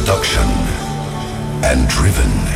[0.00, 0.42] Seduction
[1.62, 2.53] and driven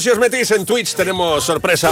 [0.00, 1.90] Si os metéis en Twitch tenemos sorpresa.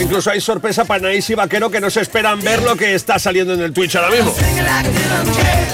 [0.00, 3.18] Incluso hay sorpresa para Naís y Vaquero que no se esperan ver lo que está
[3.18, 4.32] saliendo en el Twitch ahora mismo.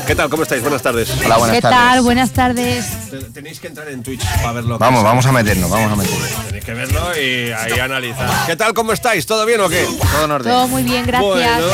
[0.06, 0.30] ¿Qué tal?
[0.30, 0.62] ¿Cómo estáis?
[0.62, 1.10] Buenas tardes.
[1.24, 1.78] Hola, buenas ¿Qué tardes.
[1.78, 2.00] tal?
[2.02, 2.86] Buenas tardes.
[3.10, 4.78] Te- Tenéis que entrar en Twitch para verlo.
[4.78, 6.28] Vamos, vamos a meternos, vamos a meternos.
[6.46, 8.30] Tenéis que verlo y ahí analizar.
[8.46, 8.72] ¿Qué tal?
[8.72, 9.26] ¿Cómo estáis?
[9.26, 9.86] ¿Todo bien o qué?
[10.12, 10.52] Todo en orden.
[10.52, 11.26] Todo muy bien, gracias.
[11.60, 11.66] Bueno,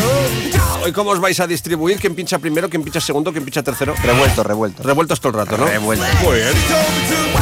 [0.82, 1.98] ¿hoy cómo os vais a distribuir?
[1.98, 2.68] ¿Quién pincha primero?
[2.68, 3.30] ¿Quién pincha segundo?
[3.32, 3.94] ¿Quién pincha tercero?
[4.02, 4.82] Revuelto, revuelto.
[4.82, 5.66] Revueltos todo el rato, ¿no?
[5.66, 6.04] Revuelto.
[6.22, 6.48] Muy bien.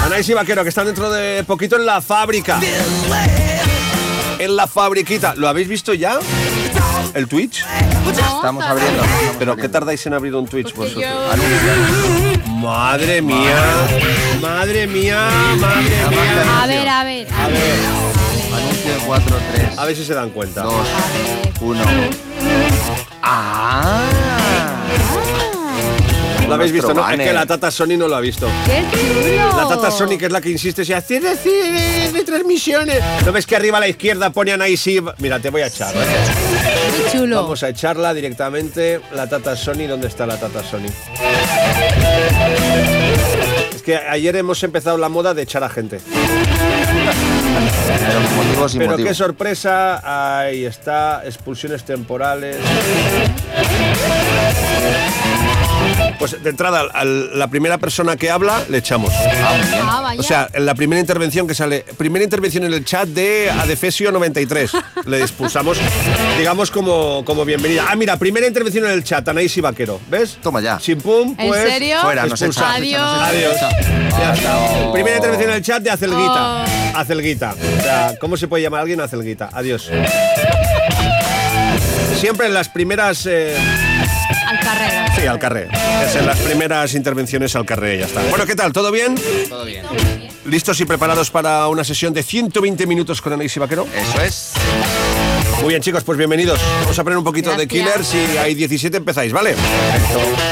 [0.04, 2.41] Anaís y Vaquero, que están dentro de poquito en la fábrica.
[4.38, 5.34] En la fabriquita.
[5.36, 6.18] ¿Lo habéis visto ya?
[7.14, 7.64] ¿El Twitch?
[8.36, 9.02] Estamos abriendo.
[9.38, 11.36] ¿Pero qué tardáis en abrir un Twitch Porque vosotros?
[12.46, 13.56] yo- Madre mía.
[14.40, 15.28] Madre mía,
[15.58, 16.62] madre mía.
[16.62, 17.78] A ver, a ver, a ver.
[18.52, 20.62] Anuncio 4, 3, A ver si se dan cuenta.
[20.62, 20.74] 2,
[21.60, 21.80] 1.
[23.22, 24.02] ¡Ah!
[26.52, 26.92] ¿Lo habéis visto?
[26.92, 28.46] No, es que la Tata Sony no lo ha visto.
[28.66, 29.56] ¡Qué chulo!
[29.56, 33.02] La Tata Sony, que es la que insiste, si hace decir de transmisiones.
[33.24, 35.94] ¿No ves que arriba a la izquierda pone a Nice Mira, te voy a echar.
[35.94, 37.36] Qué chulo.
[37.36, 39.00] Vamos a echarla directamente.
[39.14, 40.88] La Tata Sony, ¿dónde está la Tata Sony?
[43.74, 46.00] Es que ayer hemos empezado la moda de echar a gente.
[48.78, 49.08] Pero motivo.
[49.08, 52.56] qué sorpresa, ahí está, expulsiones temporales.
[56.18, 59.12] Pues de entrada, a la primera persona que habla, le echamos.
[59.82, 60.20] Ah, vaya.
[60.20, 64.12] O sea, en la primera intervención que sale, primera intervención en el chat de Adefesio
[64.12, 64.70] 93.
[65.06, 65.78] Le expulsamos,
[66.38, 67.86] digamos, como, como bienvenida.
[67.88, 70.00] Ah, mira, primera intervención en el chat, Anaís y Vaquero.
[70.08, 70.38] ¿Ves?
[70.42, 70.78] Toma ya.
[70.78, 71.68] Sin pum, ¿En pues.
[71.68, 71.96] serio?
[72.02, 73.00] Fuera, nos echa, Adiós.
[73.00, 73.52] nos echa, Adiós.
[73.60, 74.18] nos echa.
[74.20, 74.52] Ya está.
[74.84, 74.92] no.
[74.92, 76.64] Primera intervención en el chat de Acelguita.
[76.94, 76.98] Oh.
[76.98, 77.54] Acelguita.
[77.78, 79.48] O sea, ¿cómo se puede llamar a alguien Acelguita?
[79.52, 79.90] Adiós.
[82.20, 83.26] Siempre en las primeras.
[83.26, 83.56] eh,
[84.46, 85.01] Al carrera.
[85.16, 85.68] Sí, al carré.
[86.06, 88.22] Es en las primeras intervenciones al carré, ya está.
[88.30, 88.72] Bueno, ¿qué tal?
[88.72, 89.14] ¿Todo bien?
[89.48, 89.84] Todo bien.
[90.44, 93.86] ¿Listos y preparados para una sesión de 120 minutos con Anaís y Vaquero?
[93.94, 94.52] Eso es.
[95.60, 96.58] Muy bien, chicos, pues bienvenidos.
[96.80, 97.68] Vamos a poner un poquito de.
[97.68, 99.54] Killers y hay 17 empezáis, ¿vale?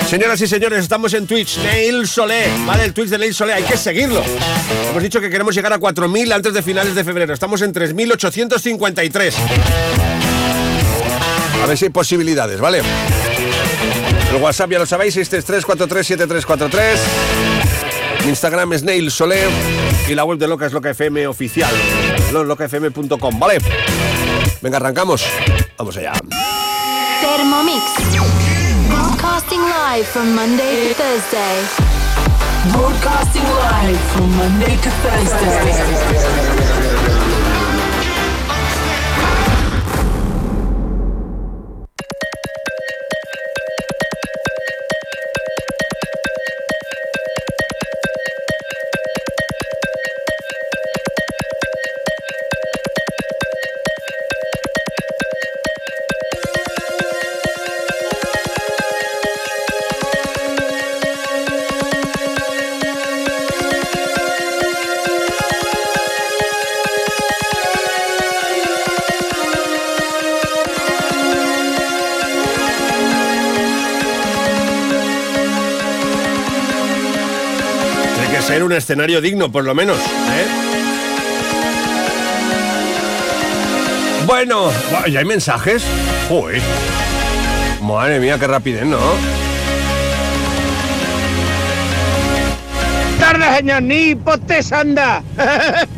[0.09, 1.59] Señoras y señores, estamos en Twitch.
[1.59, 2.85] Neil Solé, ¿vale?
[2.85, 4.23] El Twitch de Neil Solé, hay que seguirlo.
[4.91, 7.35] Hemos dicho que queremos llegar a 4.000 antes de finales de febrero.
[7.35, 9.35] Estamos en 3.853.
[11.63, 12.81] A ver si hay posibilidades, ¿vale?
[14.31, 16.99] El WhatsApp ya lo sabéis, 633-437343.
[18.23, 19.41] Mi Instagram es Neil Solé
[20.09, 21.71] y la web de Loca es Loca FM oficial,
[22.33, 23.59] lo- locafm.com, ¿vale?
[24.61, 25.25] Venga, arrancamos.
[25.79, 26.13] Vamos allá.
[27.21, 27.83] Thermomix.
[28.89, 31.65] Broadcasting live from Monday to Thursday.
[32.73, 36.50] Broadcasting live from Monday to Thursday.
[78.51, 79.97] Ser un escenario digno, por lo menos.
[79.97, 80.47] ¿eh?
[84.27, 84.73] Bueno,
[85.09, 85.85] ¿ya hay mensajes?
[86.29, 86.55] Uy.
[87.81, 88.99] Madre mía, qué rapidez, ¿no?
[93.21, 95.23] tarde, señor Ni, postes anda.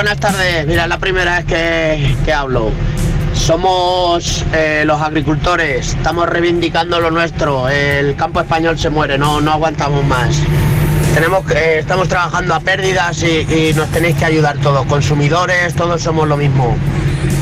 [0.00, 0.66] buenas tardes.
[0.66, 2.70] Mira, es la primera vez que, que hablo.
[3.34, 7.68] Somos eh, los agricultores, estamos reivindicando lo nuestro.
[7.68, 10.40] El campo español se muere, no, no aguantamos más.
[11.12, 16.26] Tenemos, eh, estamos trabajando a pérdidas y, nos tenéis que ayudar todos, consumidores, todos somos
[16.26, 16.78] lo mismo.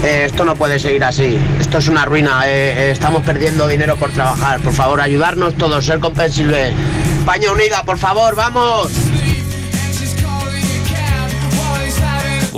[0.02, 4.58] Eh, esto no puede seguir así, esto es una ruina, estamos perdiendo dinero por trabajar.
[4.58, 6.74] Por favor, ayudarnos todos, ser comprensibles.
[7.20, 8.90] España unida, por favor, vamos.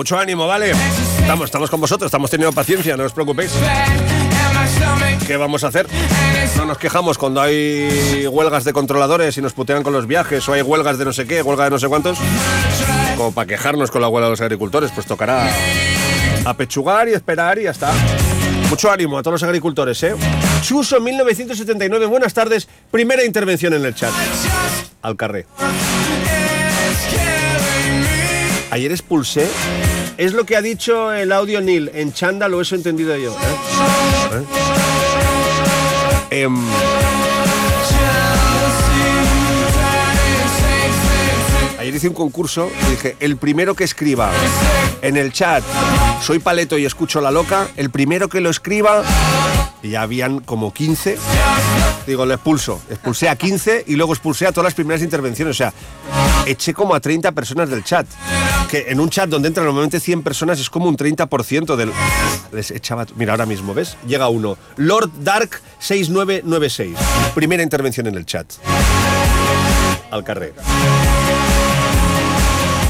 [0.00, 0.70] Mucho ánimo, ¿vale?
[1.20, 3.52] Estamos, estamos con vosotros, estamos teniendo paciencia, no os preocupéis.
[5.26, 5.86] ¿Qué vamos a hacer?
[6.56, 10.54] No nos quejamos cuando hay huelgas de controladores y nos putean con los viajes o
[10.54, 12.16] hay huelgas de no sé qué, huelga de no sé cuántos.
[13.18, 15.50] Como para quejarnos con la huelga de los agricultores, pues tocará
[16.46, 17.92] apechugar y esperar y ya está.
[18.70, 20.14] Mucho ánimo a todos los agricultores, ¿eh?
[20.62, 22.66] Chuso 1979, buenas tardes.
[22.90, 24.12] Primera intervención en el chat.
[25.02, 25.44] Al carré.
[28.70, 29.46] Ayer expulsé.
[30.20, 31.90] Es lo que ha dicho el audio Neil.
[31.94, 33.32] En chanda lo he entendido yo.
[33.32, 34.44] ¿eh?
[36.30, 36.42] ¿Eh?
[36.42, 36.62] Em,
[41.78, 44.30] Ayer hice un concurso y dije, el primero que escriba
[45.00, 45.64] en el chat,
[46.20, 49.02] soy paleto y escucho la loca, el primero que lo escriba,
[49.82, 51.16] y ya habían como 15,
[52.06, 52.82] digo, le expulso.
[52.90, 55.56] Expulsé a 15 y luego expulsé a todas las primeras intervenciones.
[55.56, 55.72] O sea,
[56.46, 58.06] eché como a 30 personas del chat.
[58.70, 61.92] Que en un chat donde entran normalmente 100 personas es como un 30% del...
[62.52, 63.06] Les echaba...
[63.16, 63.96] Mira, ahora mismo, ¿ves?
[64.06, 64.56] Llega uno.
[64.76, 66.96] Lord Dark 6996.
[67.34, 68.46] Primera intervención en el chat.
[70.10, 70.54] Al carrer.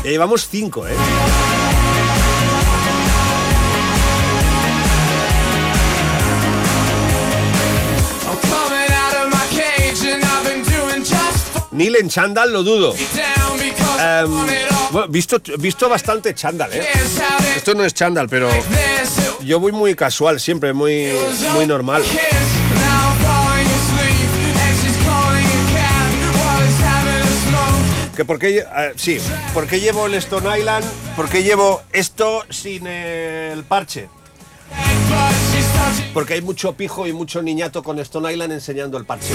[0.04, 0.92] Ya llevamos 5, ¿eh?
[11.73, 12.95] Neil en chándal lo dudo.
[14.00, 14.30] Em,
[15.11, 16.87] visto, visto bastante chándal, ¿eh?
[17.57, 18.49] Esto no es chándal, pero
[19.40, 21.12] yo voy muy casual, siempre muy,
[21.54, 22.02] muy normal.
[28.16, 29.19] Que por qué, eh, sí,
[29.54, 30.85] ¿por qué llevo el Stone Island?
[31.16, 34.09] ¿Por qué llevo esto sin el parche?
[36.12, 39.33] Porque hay mucho pijo y mucho niñato con Stone Island enseñando el parche.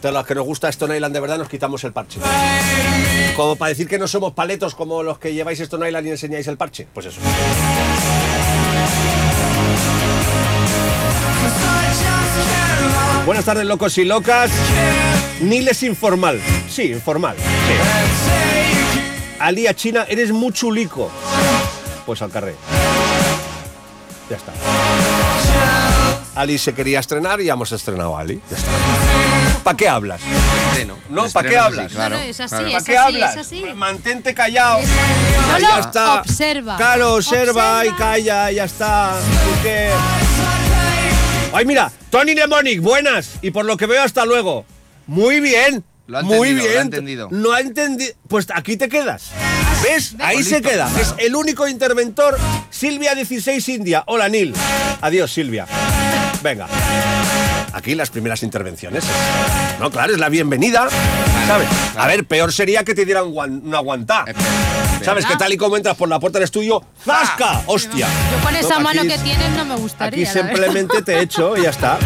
[0.00, 2.20] De los que nos gusta Stone Island de verdad nos quitamos el parche.
[3.36, 6.46] Como para decir que no somos paletos como los que lleváis Stone Island y enseñáis
[6.46, 6.86] el parche.
[6.92, 7.20] Pues eso.
[13.26, 14.50] Buenas tardes, locos y locas.
[15.40, 16.40] Nil es informal.
[16.68, 17.36] Sí, informal.
[17.36, 17.74] Sí.
[19.38, 21.10] Alía China, eres muy chulico.
[22.06, 22.54] Pues al carré.
[24.30, 24.52] Ya está.
[26.34, 28.40] Ali se quería estrenar y ya hemos estrenado a Ali.
[28.50, 28.70] Ya está.
[29.62, 30.20] ¿Para qué hablas?
[30.70, 30.98] Estreno.
[31.08, 31.88] No, ¿para qué hablas?
[31.90, 32.66] sí, claro, No, no, es así, claro.
[32.66, 33.32] es ¿Para qué así, hablas?
[33.36, 33.64] es así.
[33.74, 34.80] Mantente callado.
[34.82, 36.20] Solo ya está.
[36.20, 36.76] observa.
[36.76, 39.12] Claro, observa, y calla, ya está.
[39.58, 39.90] ¿Y qué?
[41.52, 43.30] Ay, mira, Tony Demonic, buenas.
[43.40, 44.64] Y por lo que veo, hasta luego.
[45.06, 45.84] Muy bien.
[46.06, 46.82] Lo ha Muy entendido, lo ha bien.
[46.82, 47.28] entendido.
[47.30, 48.12] No ha entendido.
[48.28, 49.30] Pues aquí te quedas.
[49.82, 50.14] ¿Ves?
[50.20, 50.86] Ahí se queda.
[50.88, 50.98] claro.
[51.00, 52.38] Es el único interventor.
[52.70, 54.04] Silvia 16 India.
[54.06, 54.54] Hola, Nil.
[55.00, 55.66] Adiós, Silvia.
[56.42, 56.66] Venga.
[57.72, 59.02] Aquí las primeras intervenciones.
[59.80, 60.88] No, claro, es la bienvenida.
[61.46, 61.68] ¿Sabes?
[61.96, 64.24] A ver, peor sería que te dieran una espera.
[65.02, 65.26] ¿Sabes?
[65.26, 67.62] Que tal y como entras por la puerta del estudio, ¡zasca!
[67.66, 68.06] ¡Hostia!
[68.32, 70.32] Yo con esa No, mano aquí que es- tienes no me Aquí gustaría.
[70.32, 70.48] verdad.
[70.50, 71.98] simplemente te echo y ya está.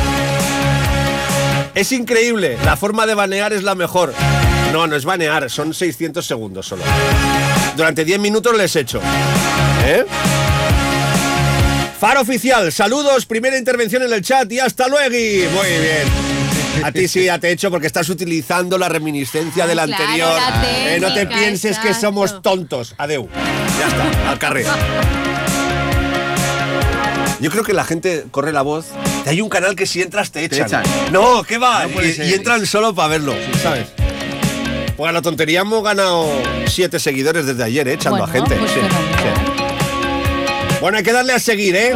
[1.75, 4.13] Es increíble, la forma de banear es la mejor.
[4.73, 6.83] No, no es banear, son 600 segundos solo.
[7.77, 9.01] Durante 10 minutos les echo.
[9.85, 10.05] ¿Eh?
[12.01, 15.11] Faro oficial, saludos, primera intervención en el chat y hasta luego.
[15.11, 16.85] Muy bien.
[16.85, 20.31] A ti sí, ya te he hecho porque estás utilizando la reminiscencia del Claro, anterior.
[20.37, 22.95] la Eh, no te pienses que somos tontos.
[22.99, 23.29] Adeu.
[23.81, 24.65] Ya está, al carré.
[27.41, 28.87] Yo creo que la gente corre la voz.
[29.29, 30.67] Que Hay un canal que si entras te echan.
[30.67, 30.85] echan.
[31.13, 31.87] No, ¿qué va?
[31.87, 33.89] No y, entran solo para verlo, ¿sabes?
[34.97, 36.27] Pues a la tontería hemos ganado
[36.67, 37.93] siete seguidores desde ayer, ¿eh?
[37.95, 38.57] echando Bueno, a gente.
[38.57, 39.15] pues Sí, fenomenal.
[39.19, 40.79] sí.
[40.81, 41.93] Bueno, hay que darle a seguir, ¿eh?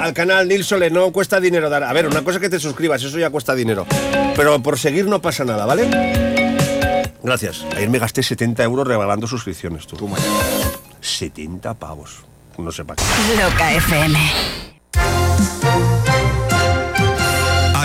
[0.00, 1.84] Al canal Nil Sole, no cuesta dinero dar.
[1.84, 3.86] A ver, una cosa es que te suscribas, eso ya cuesta dinero.
[4.34, 5.88] Pero por seguir no pasa nada, ¿vale?
[7.22, 7.64] Gracias.
[7.76, 10.10] Ayer me gasté 70 euros regalando suscripciones, tú.
[11.00, 12.24] 70 pavos.
[12.58, 13.42] No sé para qué.
[13.42, 14.18] Loca FM.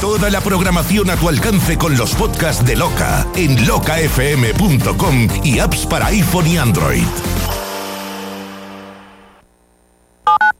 [0.00, 5.86] Toda la programación a tu alcance con los podcasts de Loca en locafm.com y apps
[5.86, 7.04] para iPhone y Android.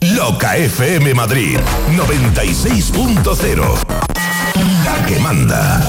[0.00, 1.58] Loca FM Madrid
[1.96, 3.62] 96.0.
[4.84, 5.80] La que manda.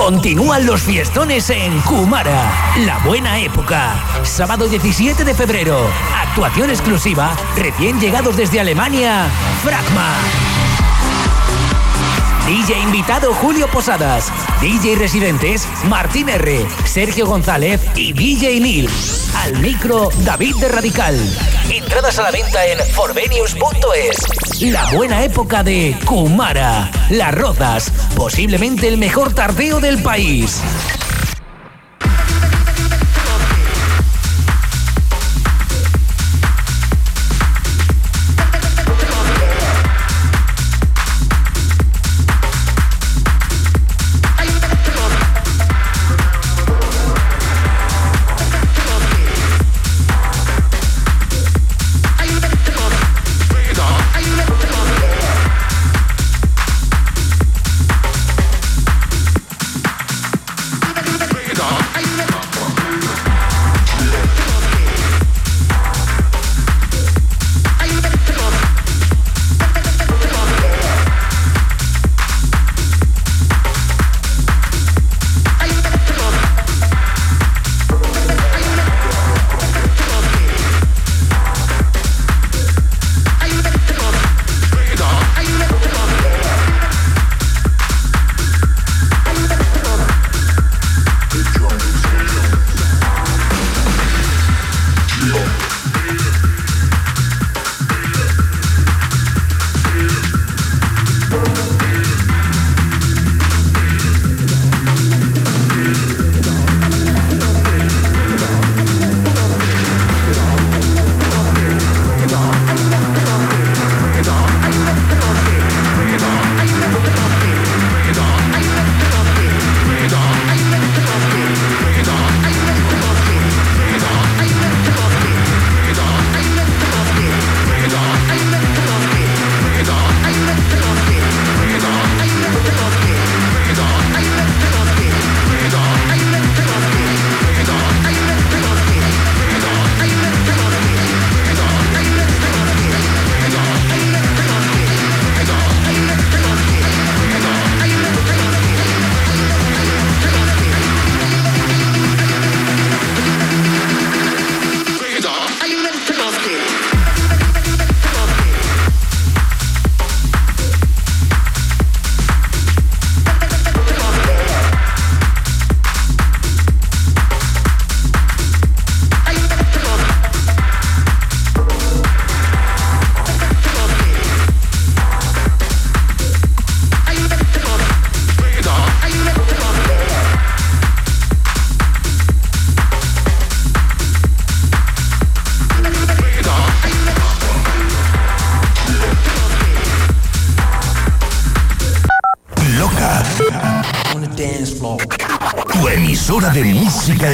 [0.00, 2.50] Continúan los fiestones en Kumara,
[2.86, 4.02] la buena época.
[4.22, 5.78] Sábado 17 de febrero,
[6.16, 9.26] actuación exclusiva, recién llegados desde Alemania,
[9.62, 10.14] Fragma.
[12.50, 18.90] DJ invitado Julio Posadas, DJ residentes Martín R, Sergio González y DJ Nil.
[19.36, 21.16] Al micro David de Radical.
[21.70, 24.62] Entradas a la venta en forvenius.es.
[24.62, 30.60] La buena época de Kumara, Las Rozas, posiblemente el mejor tardeo del país.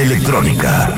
[0.07, 0.93] Electrónica.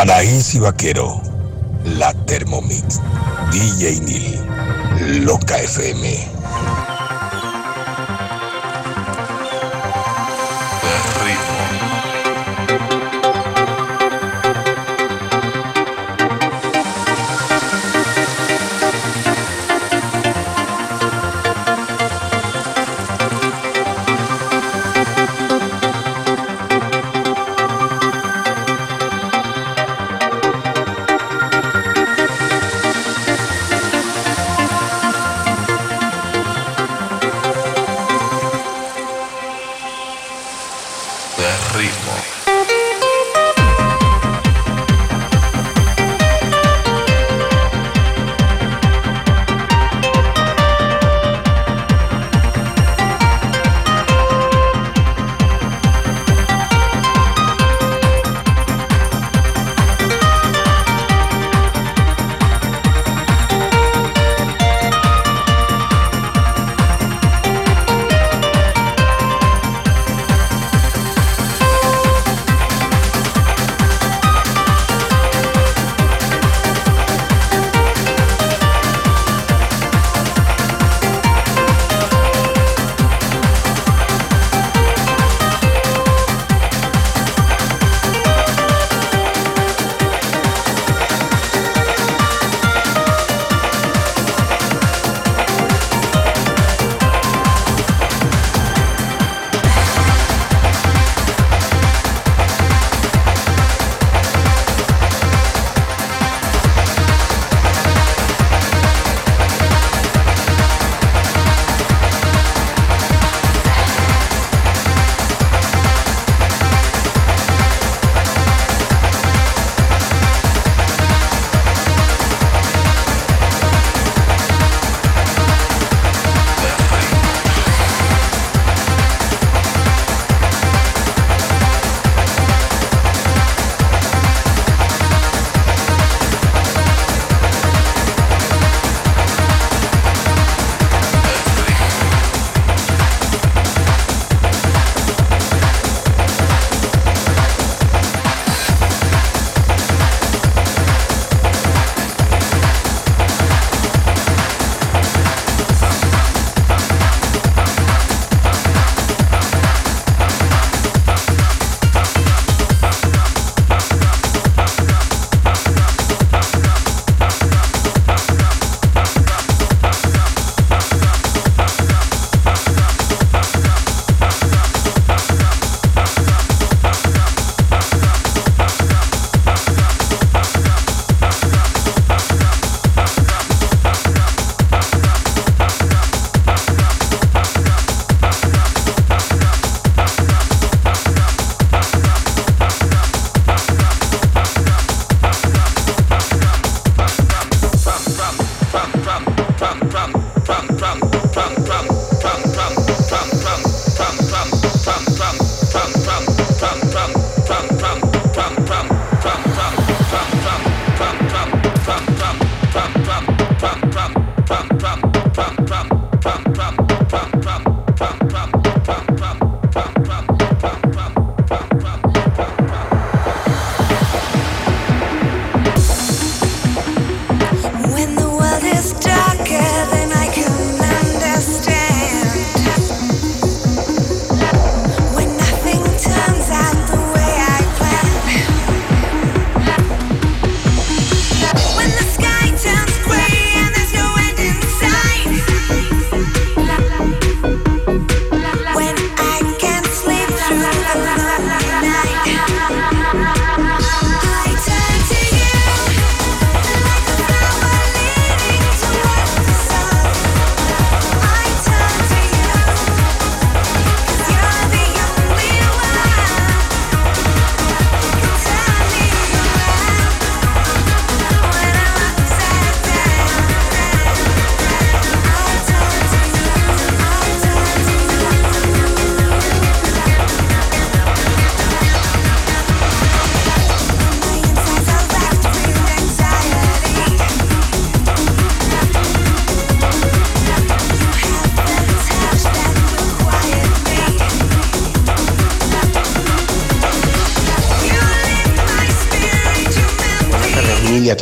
[0.00, 1.20] Anaís y Vaquero.
[1.84, 3.00] La Thermomix.
[3.50, 5.24] DJ Nil.
[5.26, 6.31] Loca FM.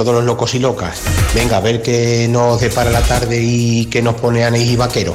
[0.05, 1.01] Todos los locos y locas.
[1.35, 5.15] Venga, a ver qué nos depara la tarde y qué nos pone Anís y Vaquero.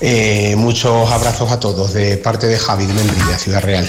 [0.00, 3.88] Eh, muchos abrazos a todos de parte de Javi de Membrilla, Ciudad Real.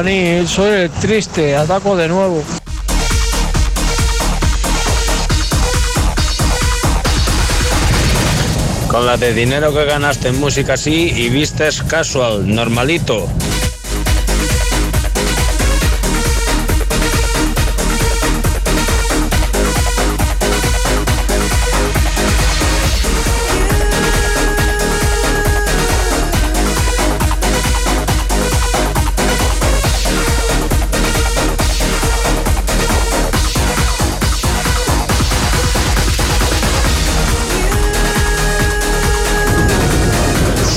[0.00, 2.42] Soy triste, ataco de nuevo.
[8.88, 13.28] Con la de dinero que ganaste en música sí y vistes casual, normalito.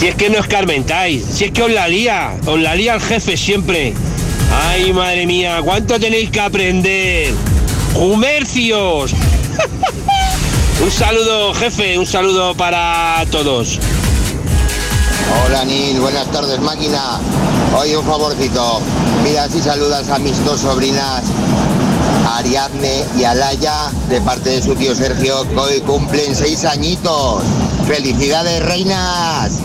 [0.04, 3.00] Si es que no escarmentáis, si es que os la lía, os la lía el
[3.00, 3.94] jefe siempre.
[4.68, 7.34] Ay, madre mía, ¿cuánto tenéis que aprender?
[7.94, 9.14] ¡Comercios!
[10.84, 13.80] un saludo, jefe, un saludo para todos.
[15.46, 17.22] Hola Nil, buenas tardes máquina.
[17.80, 18.82] Oye, un favorcito.
[19.24, 21.24] Mira si saludas a mis dos sobrinas,
[22.30, 27.42] Ariadne y Alaya, de parte de su tío Sergio, que hoy cumplen seis añitos.
[27.88, 29.62] ¡Felicidades, reinas!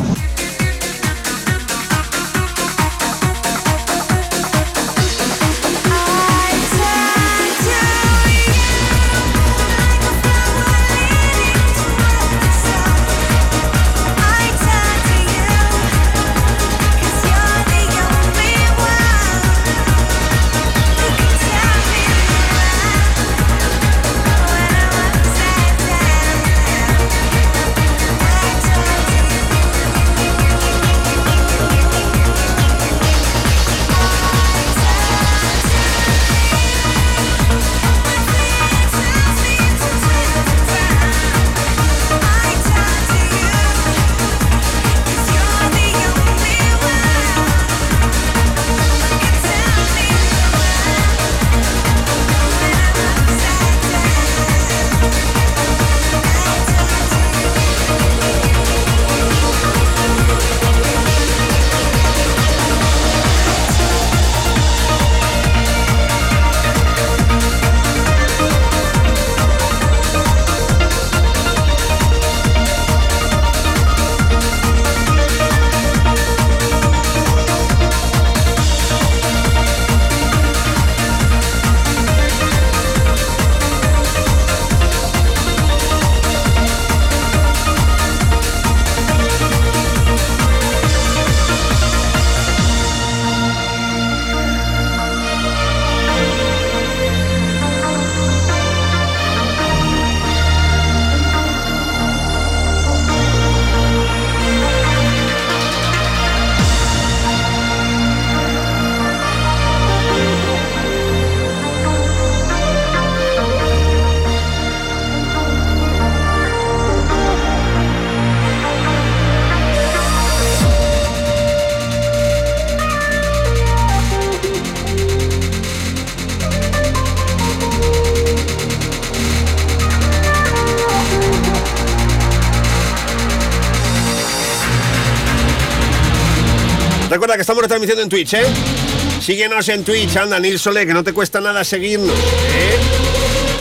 [137.79, 139.21] Retransmitiendo en Twitch, ¿eh?
[139.21, 142.77] Síguenos en Twitch, anda, Nil Sole, que no te cuesta nada seguirnos, ¿eh?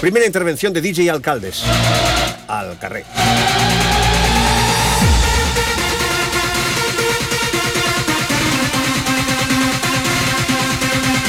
[0.02, 1.62] Primera intervención de DJ Alcaldes.
[2.48, 3.06] Al carré.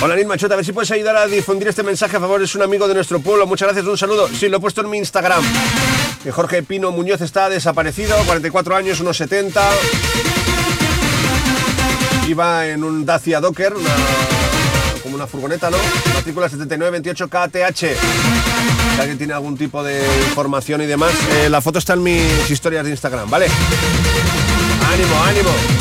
[0.01, 2.41] Hola Nil Machota, a ver si puedes ayudar a difundir este mensaje a favor.
[2.43, 3.47] Es un amigo de nuestro pueblo.
[3.47, 4.29] Muchas gracias, un saludo.
[4.29, 5.43] Sí, lo he puesto en mi Instagram.
[6.23, 9.61] Que Jorge Pino Muñoz está desaparecido, 44 años, unos 70.
[12.29, 13.89] Iba en un Dacia Docker, una-
[15.03, 15.79] como una furgoneta, ¿no?
[16.15, 17.97] Matrícula 7928 KTH.
[18.95, 22.51] Si alguien tiene algún tipo de información y demás, eh, la foto está en mis
[22.51, 23.47] historias de Instagram, ¿vale?
[24.93, 25.78] Ánimo, ánimo.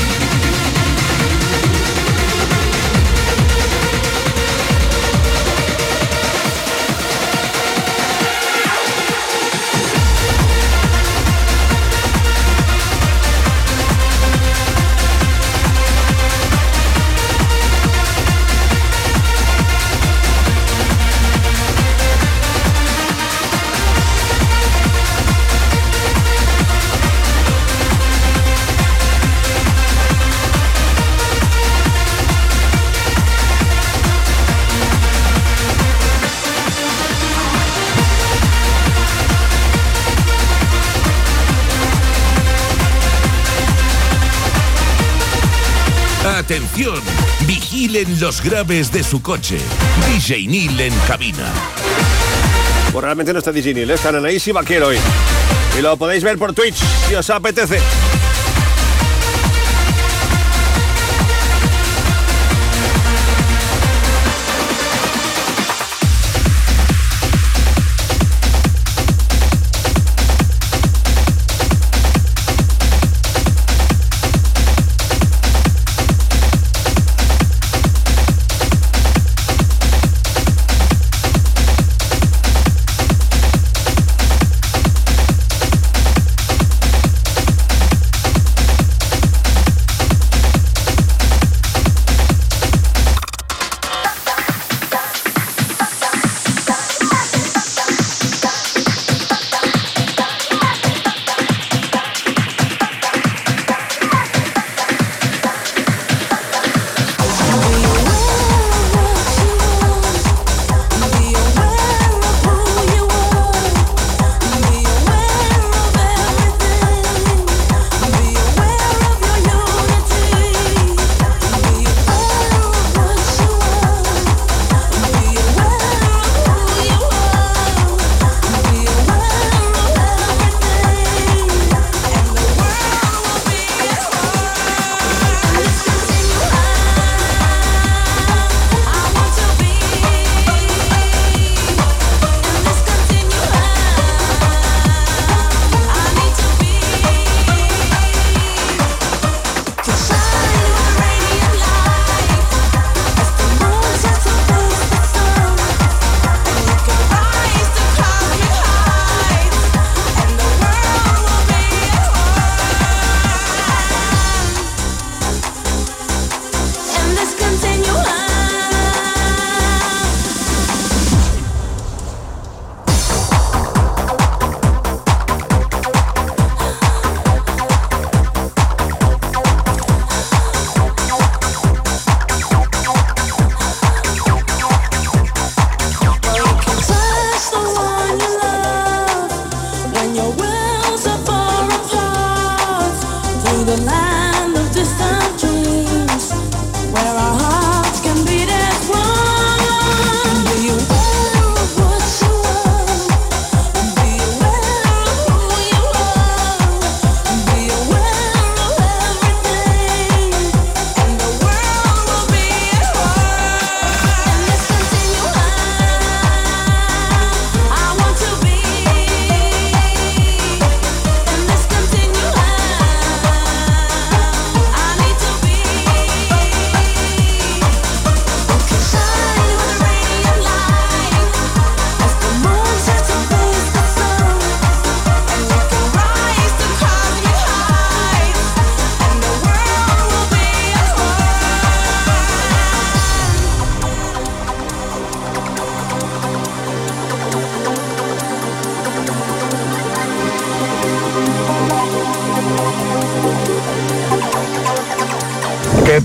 [47.48, 49.58] Vigilen los graves de su coche.
[50.14, 51.52] DJ Neil en cabina.
[52.92, 53.96] Pues realmente no está DJ Neil, ¿eh?
[53.96, 54.98] están Anaís y Vaquero hoy.
[55.78, 57.80] Y lo podéis ver por Twitch si os apetece.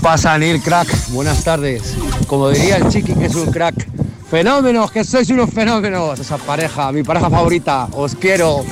[0.03, 0.89] Pasa, Neil Crack?
[1.11, 1.95] Buenas tardes.
[2.27, 3.87] Como diría el chiqui, que es un crack.
[4.29, 6.19] Fenómenos, que sois unos fenómenos.
[6.19, 7.87] Esa pareja, mi pareja favorita.
[7.93, 8.65] Os quiero.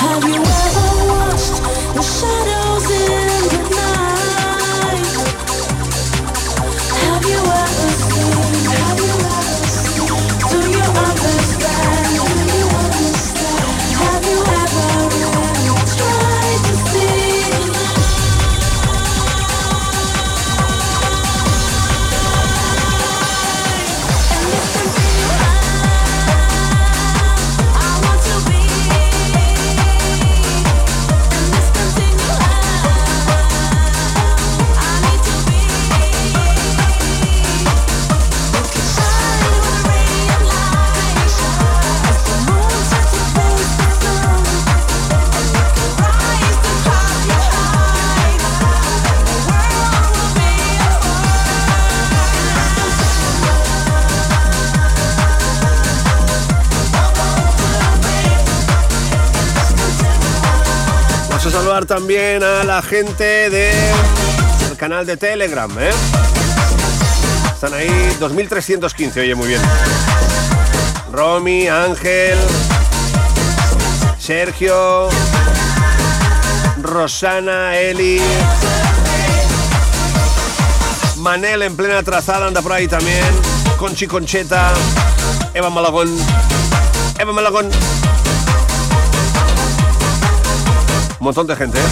[0.00, 1.84] Have you ever seen?
[10.50, 11.53] Have you ever seen?
[61.86, 65.90] También a la gente del canal de Telegram, ¿eh?
[67.52, 69.60] Están ahí 2315, oye, muy bien.
[71.12, 72.38] Romy, Ángel,
[74.18, 75.08] Sergio,
[76.82, 78.20] Rosana, Eli.
[81.16, 83.24] Manel en plena trazada anda por ahí también.
[83.78, 84.72] Conchi Concheta.
[85.54, 86.14] Eva Malagón.
[87.18, 87.70] Eva Malagón.
[91.24, 91.82] Un montón de gente, ¿eh?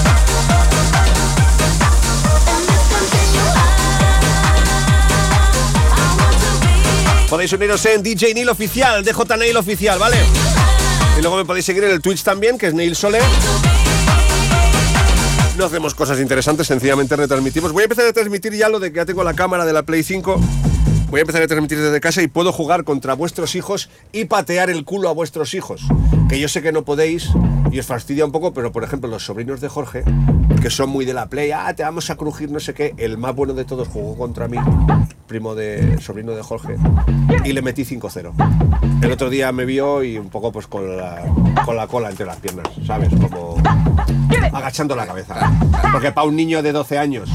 [7.31, 10.18] Podéis uniros en DJ Neil Oficial, DJ Neil Oficial, ¿vale?
[11.18, 13.22] Y luego me podéis seguir en el Twitch también, que es Neil Soler.
[15.57, 17.72] No hacemos cosas interesantes, sencillamente retransmitimos.
[17.72, 19.83] Voy a empezar a transmitir ya lo de que ya tengo la cámara de la
[19.83, 20.39] Play 5.
[21.09, 24.68] Voy a empezar a transmitir desde casa y puedo jugar contra vuestros hijos y patear
[24.68, 25.89] el culo a vuestros hijos.
[26.33, 27.28] Que yo sé que no podéis
[27.70, 30.03] y os fastidia un poco, pero por ejemplo los sobrinos de Jorge,
[30.62, 33.18] que son muy de la Play, ah, te vamos a crujir no sé qué, el
[33.18, 34.57] más bueno de todos jugó contra mí,
[35.26, 36.76] primo de sobrino de Jorge,
[37.45, 38.33] y le metí 5-0.
[39.03, 41.22] El otro día me vio y un poco pues con la,
[41.66, 43.11] con la cola entre las piernas, ¿sabes?
[43.11, 43.57] Como
[44.53, 45.53] agachando la cabeza.
[45.93, 47.28] Porque para un niño de 12 años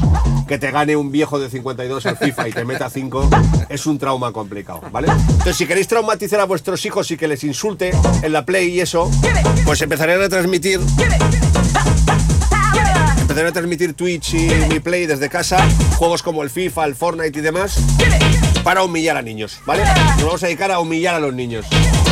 [0.46, 3.28] que te gane un viejo de 52 al FIFA y te meta 5
[3.68, 5.08] es un trauma complicado, ¿vale?
[5.08, 7.92] Entonces, si queréis traumatizar a vuestros hijos y que les insulte
[8.22, 9.10] en la Play y eso,
[9.66, 10.80] pues empezaré a retransmitir.
[13.20, 15.58] Empezaré a transmitir Twitch y mi Play desde casa,
[15.96, 17.76] juegos como el FIFA, el Fortnite y demás,
[18.64, 19.84] para humillar a niños, ¿vale?
[20.16, 21.66] Nos vamos a dedicar a humillar a los niños.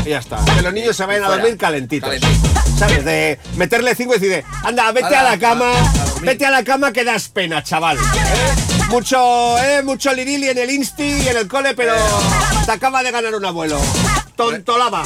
[0.05, 0.45] Y ya está.
[0.55, 2.15] Que los niños se vayan a dormir calentitos.
[2.79, 3.07] ¿Sabes?
[3.07, 5.73] De meterle cinco y decir, anda, vete a la cama,
[6.21, 7.97] vete a la cama que das pena, chaval.
[7.97, 8.77] ¿eh?
[8.91, 11.95] Mucho, eh, mucho lirili en el insti y en el cole, pero
[12.67, 13.81] te acaba de ganar un abuelo.
[14.37, 15.03] Tontolaba.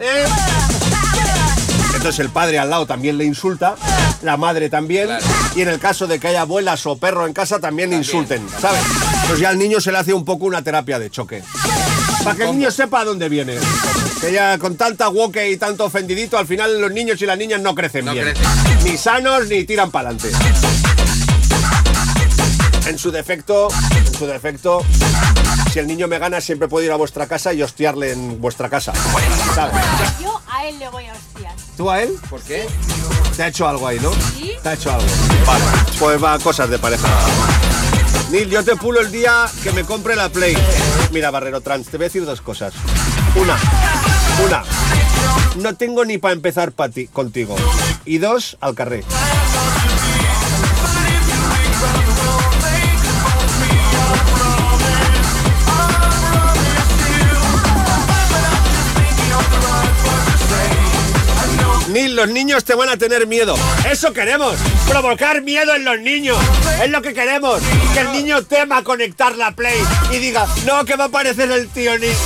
[0.00, 0.24] ¿eh?
[2.00, 3.74] Entonces el padre al lado también le insulta,
[4.22, 5.10] la madre también,
[5.54, 8.80] y en el caso de que haya abuelas o perro en casa también, insulten, ¿sabes?
[9.28, 11.42] Pues ya al niño se le hace un poco una terapia de choque.
[12.24, 13.58] Para que el niño sepa a dónde viene.
[14.18, 17.60] Que ya con tanta woke y tanto ofendidito, al final los niños y las niñas
[17.60, 18.32] no crecen bien.
[18.82, 20.34] Ni sanos ni tiran para adelante.
[22.86, 24.82] En su defecto, en su defecto,
[25.70, 28.70] si el niño me gana, siempre puedo ir a vuestra casa y hostiarle en vuestra
[28.70, 28.94] casa.
[29.54, 29.84] ¿Sabes?
[30.22, 31.12] Yo a él le voy a.
[31.80, 32.14] ¿Tú a él?
[32.28, 32.66] ¿Por qué?
[33.38, 34.12] Te ha hecho algo ahí, ¿no?
[34.12, 34.52] ¿Sí?
[34.62, 35.06] Te ha hecho algo.
[35.46, 35.64] Vale,
[35.98, 37.08] pues va, cosas de pareja.
[38.30, 40.54] Neil, yo te pulo el día que me compre la Play.
[41.10, 42.74] Mira, Barrero Trans, te voy a decir dos cosas.
[43.34, 43.56] Una,
[44.46, 44.62] una,
[45.56, 47.56] no tengo ni para empezar para ti, contigo.
[48.04, 49.02] Y dos, al carré.
[62.08, 63.54] Los niños te van a tener miedo.
[63.90, 64.54] Eso queremos.
[64.88, 66.38] Provocar miedo en los niños.
[66.82, 67.60] Es lo que queremos.
[67.92, 69.78] Que el niño tema conectar la Play
[70.10, 72.16] y diga, no, que va a aparecer el tío Neil.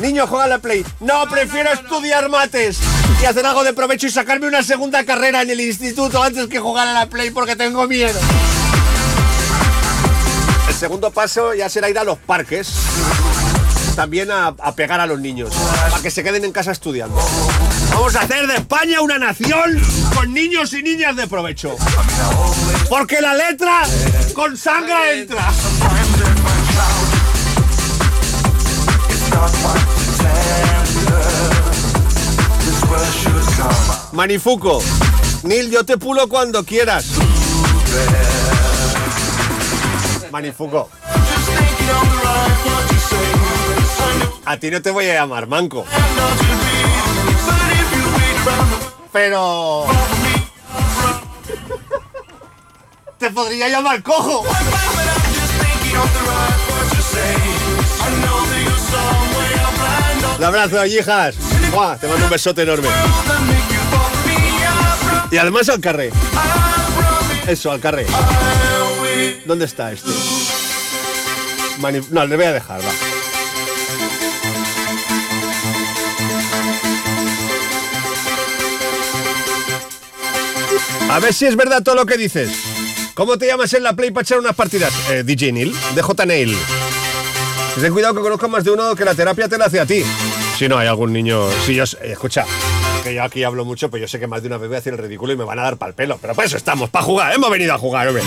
[0.00, 0.84] Niño, juega a la Play.
[1.00, 2.78] No, prefiero estudiar mates
[3.20, 6.58] y hacer algo de provecho y sacarme una segunda carrera en el instituto antes que
[6.58, 8.18] jugar a la Play porque tengo miedo.
[10.68, 12.68] El segundo paso ya será ir a los parques.
[13.96, 15.54] También a, pegar a los niños.
[15.90, 17.16] Para que se queden en casa estudiando.
[17.94, 19.82] Vamos a hacer de España una nación
[20.14, 21.74] con niños y niñas de provecho.
[22.90, 23.84] Porque la letra
[24.34, 25.50] con sangre entra.
[34.12, 34.82] Manifuco.
[35.42, 37.06] Neil, yo te pulo cuando quieras.
[40.30, 40.90] Manifuco.
[44.46, 45.84] A ti no te voy a llamar manco.
[49.12, 49.86] Pero...
[53.18, 54.44] Te podría llamar cojo.
[60.38, 61.34] Un abrazo, hijas.
[61.72, 62.88] Buah, Te mando un besote enorme.
[65.32, 66.12] Y además al carré.
[67.48, 68.06] Eso, al carré.
[69.44, 70.10] ¿Dónde está este?
[72.10, 73.05] No, le voy a dejar, va.
[81.16, 82.50] A ver si es verdad todo lo que dices.
[83.14, 84.92] ¿Cómo te llamas en la Play para echar unas partidas?
[85.08, 86.54] Eh, DJ Neil, DJ Neil.
[87.80, 90.02] Ten cuidado que conozco más de uno que la terapia te la hace a ti.
[90.58, 91.50] Si no hay algún niño.
[91.64, 91.84] Si yo.
[91.84, 92.44] escucha,
[93.02, 94.82] que yo aquí hablo mucho, pero yo sé que más de una vez voy a
[94.84, 96.18] el ridículo y me van a dar pal pelo.
[96.20, 97.32] Pero para eso estamos, para jugar.
[97.32, 98.22] Hemos venido a jugar, hombre.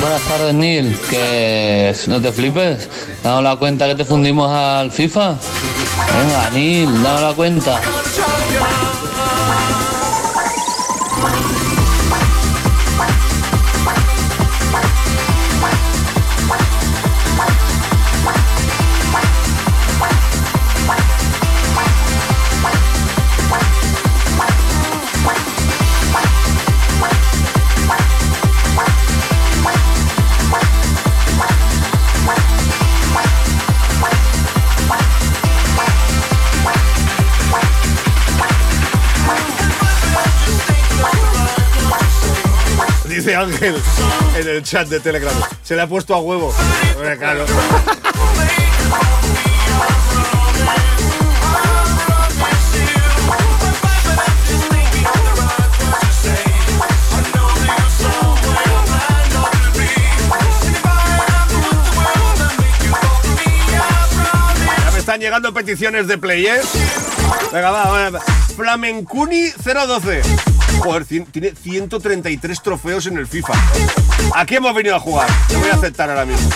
[0.00, 0.98] Buenas tardes, Neil.
[1.10, 2.88] Que no te flipes.
[3.22, 5.36] Damos la cuenta que te fundimos al FIFA.
[6.18, 7.78] Venga, Neil, dame la cuenta.
[43.40, 43.74] Ángel
[44.36, 45.32] en el chat de Telegram.
[45.62, 46.54] Se le ha puesto a huevo.
[47.18, 47.46] Claro.
[64.92, 66.60] Me están llegando peticiones de play, ¿eh?
[67.52, 68.20] Venga, va, va.
[68.54, 70.49] Flamencuni 012.
[70.80, 73.52] Joder, tiene 133 trofeos en el FIFA.
[74.34, 75.28] Aquí hemos venido a jugar.
[75.52, 76.48] Lo voy a aceptar ahora mismo.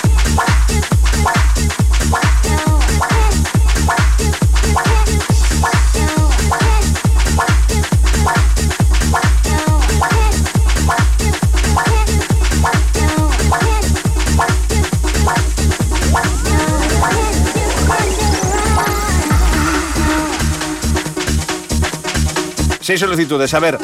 [22.84, 23.54] Seis solicitudes.
[23.54, 23.78] A ver,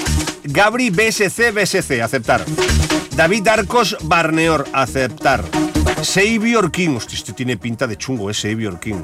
[0.45, 2.45] Gabri BSC BSC, aceptar.
[3.17, 5.45] David Arcos Barneor, aceptar.
[6.03, 9.03] Savior King, hostia, este tiene pinta de chungo, es Savior King.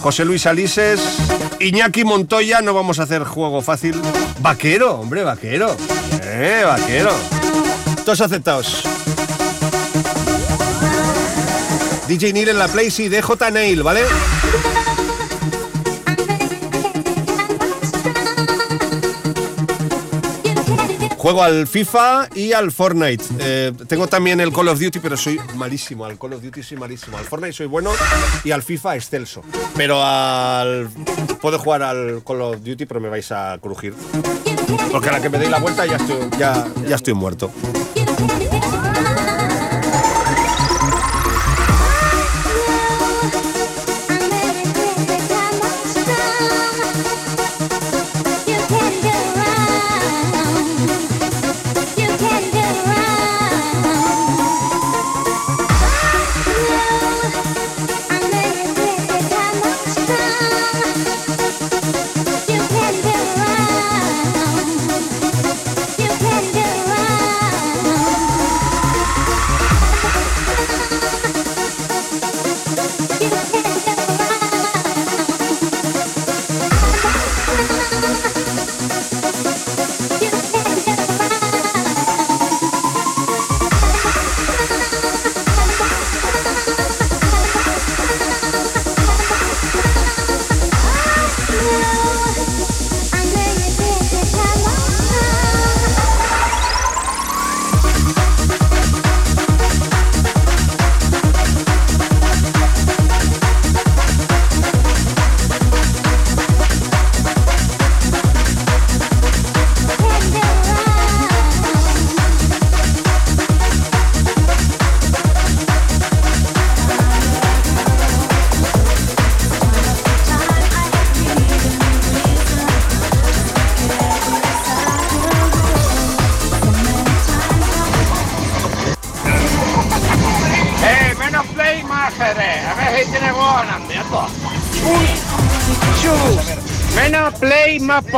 [0.00, 1.00] José Luis Alises,
[1.60, 4.00] Iñaki Montoya, no vamos a hacer juego fácil.
[4.40, 5.76] Vaquero, hombre, vaquero.
[6.22, 7.12] Eh, vaquero.
[8.04, 8.82] Todos aceptados.
[12.08, 14.02] DJ Neil en la Play, sí, DJ Nail, ¿vale?
[21.28, 23.22] Juego al FIFA y al Fortnite.
[23.38, 26.06] Eh, tengo también el Call of Duty, pero soy malísimo.
[26.06, 27.18] Al Call of Duty soy malísimo.
[27.18, 27.90] Al Fortnite soy bueno
[28.44, 29.42] y al FIFA excelso.
[29.76, 30.88] Pero al.
[31.42, 33.92] Puedo jugar al Call of Duty, pero me vais a crujir.
[34.90, 37.50] Porque a la que me deis la vuelta ya estoy, ya, ya estoy muerto.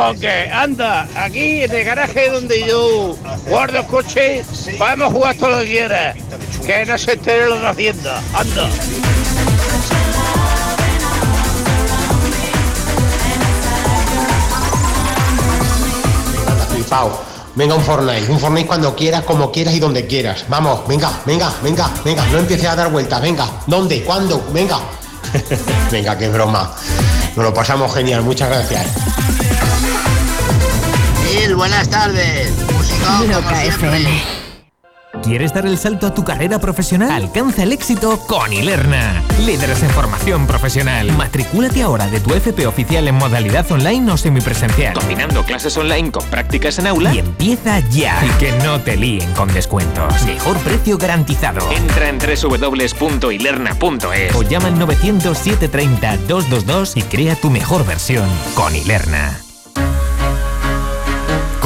[0.01, 0.49] Poke.
[0.51, 3.15] Anda, aquí en el garaje donde yo
[3.47, 4.43] guardo el coche,
[4.77, 6.15] podemos jugar todo lo que quieras.
[6.65, 8.21] Que no se entere lo que hacienda.
[8.33, 8.69] Anda.
[16.69, 17.31] Flipao.
[17.53, 20.45] Venga, un Fortnite, un Fortnite cuando quieras, como quieras y donde quieras.
[20.47, 23.45] Vamos, venga, venga, venga, venga, no empieces a dar vueltas, venga.
[23.67, 24.03] ¿Dónde?
[24.03, 24.41] ¿Cuándo?
[24.53, 24.79] Venga.
[25.91, 26.73] venga, qué broma.
[27.35, 29.00] Nos lo pasamos genial, muchas gracias.
[31.61, 32.51] Buenas tardes.
[32.73, 34.23] Música como siempre.
[35.21, 37.11] ¿Quieres dar el salto a tu carrera profesional?
[37.11, 39.21] Alcanza el éxito con Ilerna.
[39.45, 41.11] Líderes en formación profesional.
[41.11, 44.95] Matricúlate ahora de tu FP oficial en modalidad online o semipresencial.
[44.95, 47.13] Combinando clases online con prácticas en aula.
[47.13, 48.19] Y empieza ya.
[48.25, 50.19] Y que no te líen con descuentos.
[50.25, 51.71] Mejor precio garantizado.
[51.71, 58.75] Entra en www.ilerna.es o llama al 900 730 222 y crea tu mejor versión con
[58.75, 59.40] Ilerna.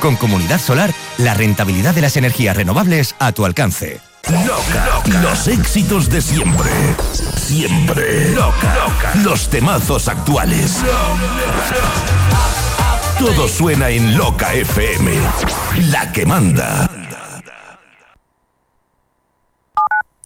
[0.00, 4.00] Con Comunidad Solar, la rentabilidad de las energías renovables a tu alcance.
[4.28, 5.02] Loca.
[5.22, 6.70] Los éxitos de siempre.
[7.36, 8.30] Siempre.
[8.32, 9.12] Loca.
[9.22, 10.78] Los temazos actuales.
[13.18, 15.12] Todo suena en Loca FM.
[15.90, 16.90] La que manda.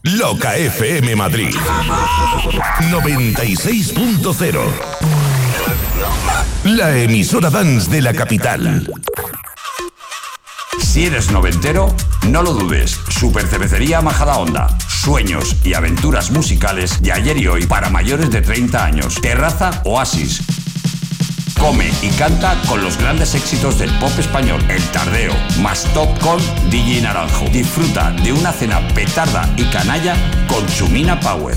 [0.03, 1.55] Loca FM Madrid.
[2.91, 4.61] 96.0.
[6.65, 8.87] La emisora dance de la capital.
[10.91, 11.95] Si eres noventero,
[12.31, 12.99] no lo dudes.
[13.11, 14.77] Super Cervecería Majadahonda.
[14.89, 19.15] Sueños y aventuras musicales de ayer y hoy para mayores de 30 años.
[19.21, 20.43] Terraza Oasis.
[21.61, 24.61] Come y canta con los grandes éxitos del pop español.
[24.69, 25.33] El Tardeo,
[25.63, 27.45] más top con DJ Naranjo.
[27.51, 30.17] Disfruta de una cena petarda y canalla
[30.49, 31.57] con Chumina Power.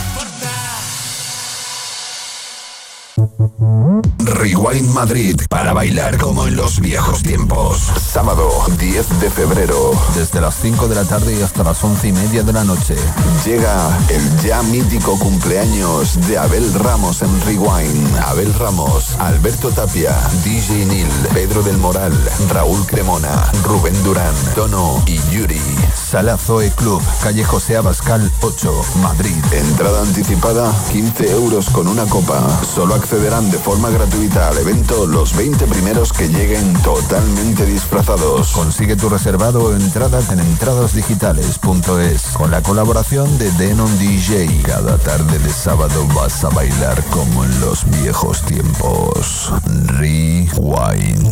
[4.25, 7.91] Rewind Madrid para bailar como en los viejos tiempos.
[7.99, 9.91] Sábado 10 de febrero.
[10.15, 12.95] Desde las 5 de la tarde y hasta las 11 y media de la noche.
[13.45, 18.17] Llega el ya mítico cumpleaños de Abel Ramos en Rewind.
[18.27, 22.13] Abel Ramos, Alberto Tapia, DJ Nil, Pedro del Moral,
[22.49, 25.61] Raúl Cremona, Rubén Durán, Tono y Yuri.
[25.95, 29.43] Sala Zoe Club, calle José Abascal 8, Madrid.
[29.51, 32.41] Entrada anticipada 15 euros con una copa.
[32.63, 38.51] Solo accederán de forma gratuita al evento los 20 primeros que lleguen totalmente disfrazados.
[38.51, 44.63] Consigue tu reservado o entradas en entradasdigitales.es con la colaboración de Denon DJ.
[44.63, 49.51] Cada tarde de sábado vas a bailar como en los viejos tiempos.
[49.87, 51.31] Rewind.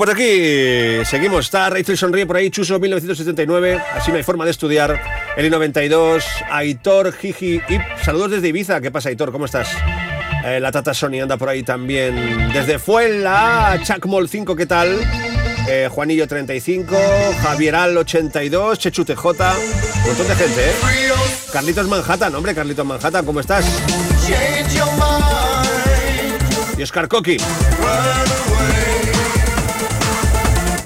[0.00, 1.44] pues aquí seguimos.
[1.44, 3.78] Está Rachel Sonríe por ahí, Chuso 1979.
[3.94, 4.98] Así no hay forma de estudiar.
[5.36, 8.80] Eli 92, Aitor, Jiji y saludos desde Ibiza.
[8.80, 9.30] ¿Qué pasa, Aitor?
[9.30, 9.68] ¿Cómo estás?
[10.46, 12.50] Eh, la Tata Sony anda por ahí también.
[12.50, 14.98] Desde Fuenla, Chacmol 5, ¿qué tal?
[15.68, 16.96] Eh, Juanillo 35,
[17.42, 20.72] Javieral 82, Chechu TJ, un montón de gente, ¿eh?
[21.52, 23.66] Carlitos Manhattan, hombre, Carlitos Manhattan, ¿cómo estás?
[26.78, 27.36] Y Oscar Coqui.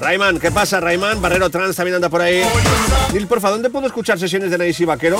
[0.00, 1.20] Rayman, ¿qué pasa, Rayman?
[1.22, 2.42] Barrero Trans también anda por ahí.
[3.12, 5.18] Nil, porfa, ¿dónde puedo escuchar sesiones de Naís y Vaquero?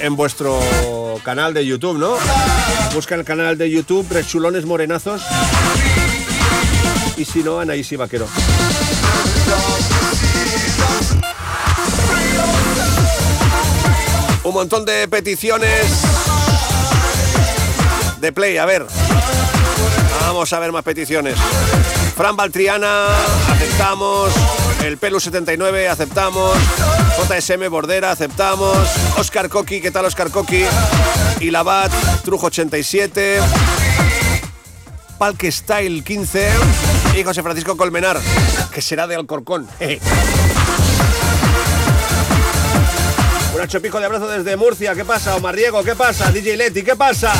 [0.00, 0.58] En vuestro
[1.22, 2.16] canal de YouTube, ¿no?
[2.94, 5.22] Busca el canal de YouTube, Rechulones Morenazos.
[7.16, 8.26] Y si no, Anaís y Vaquero.
[14.44, 15.86] Un montón de peticiones
[18.20, 18.86] de play, a ver.
[20.20, 21.36] Vamos a ver más peticiones.
[22.16, 23.08] Fran Baltriana,
[23.50, 24.32] aceptamos.
[24.82, 26.56] El Pelu 79, aceptamos.
[27.18, 28.88] JSM Bordera, aceptamos.
[29.18, 30.64] Oscar Coqui, ¿qué tal Oscar Coqui?
[31.40, 31.92] Y Labat,
[32.24, 33.40] Trujo 87.
[35.18, 36.50] Palque Style 15.
[37.18, 38.18] Y José Francisco Colmenar,
[38.72, 39.68] que será de Alcorcón.
[43.52, 44.94] Un Nacho Pico de abrazo desde Murcia.
[44.94, 45.36] ¿Qué pasa?
[45.36, 46.30] Omar Diego, ¿qué pasa?
[46.30, 47.34] DJ Leti, ¿qué pasa?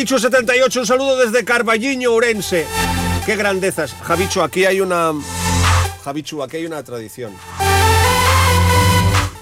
[0.00, 2.66] Javichu 78, un saludo desde Carballiño, Urense.
[3.26, 3.94] Qué grandezas.
[4.02, 5.12] Javichu, aquí hay una.
[6.02, 7.34] Javichu, aquí hay una tradición.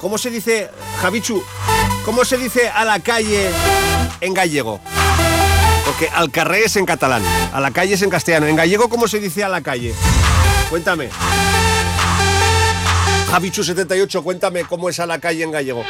[0.01, 0.69] ¿Cómo se dice,
[1.01, 1.41] Javichu?
[2.05, 3.49] ¿Cómo se dice a la calle
[4.21, 4.81] en gallego?
[5.87, 8.49] Porque al carré es en catalán, a la calle es en castellano.
[8.49, 9.95] En gallego, ¿cómo se dice a la calle?
[10.71, 11.09] Cuéntame.
[13.31, 15.85] Javichu 78, cuéntame cómo es a la calle en gallego.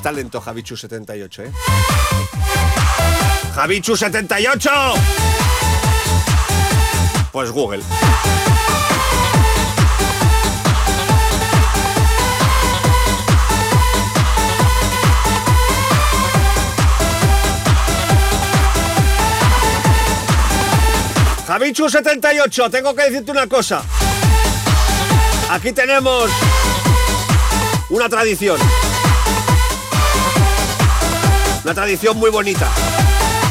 [0.00, 1.52] Está lento Javichu 78, ¿eh?
[3.54, 4.70] Javichu 78.
[7.30, 7.82] Pues Google.
[21.46, 23.82] Javichu 78, tengo que decirte una cosa.
[25.50, 26.30] Aquí tenemos
[27.90, 28.58] una tradición.
[31.64, 32.68] Una tradición muy bonita.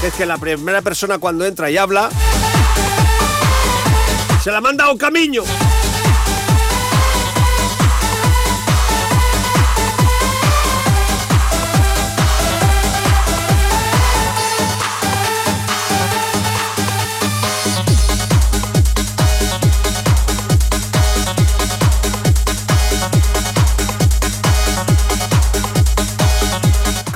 [0.03, 2.09] Es que la primera persona cuando entra y habla,
[4.43, 5.43] se la manda a un camino.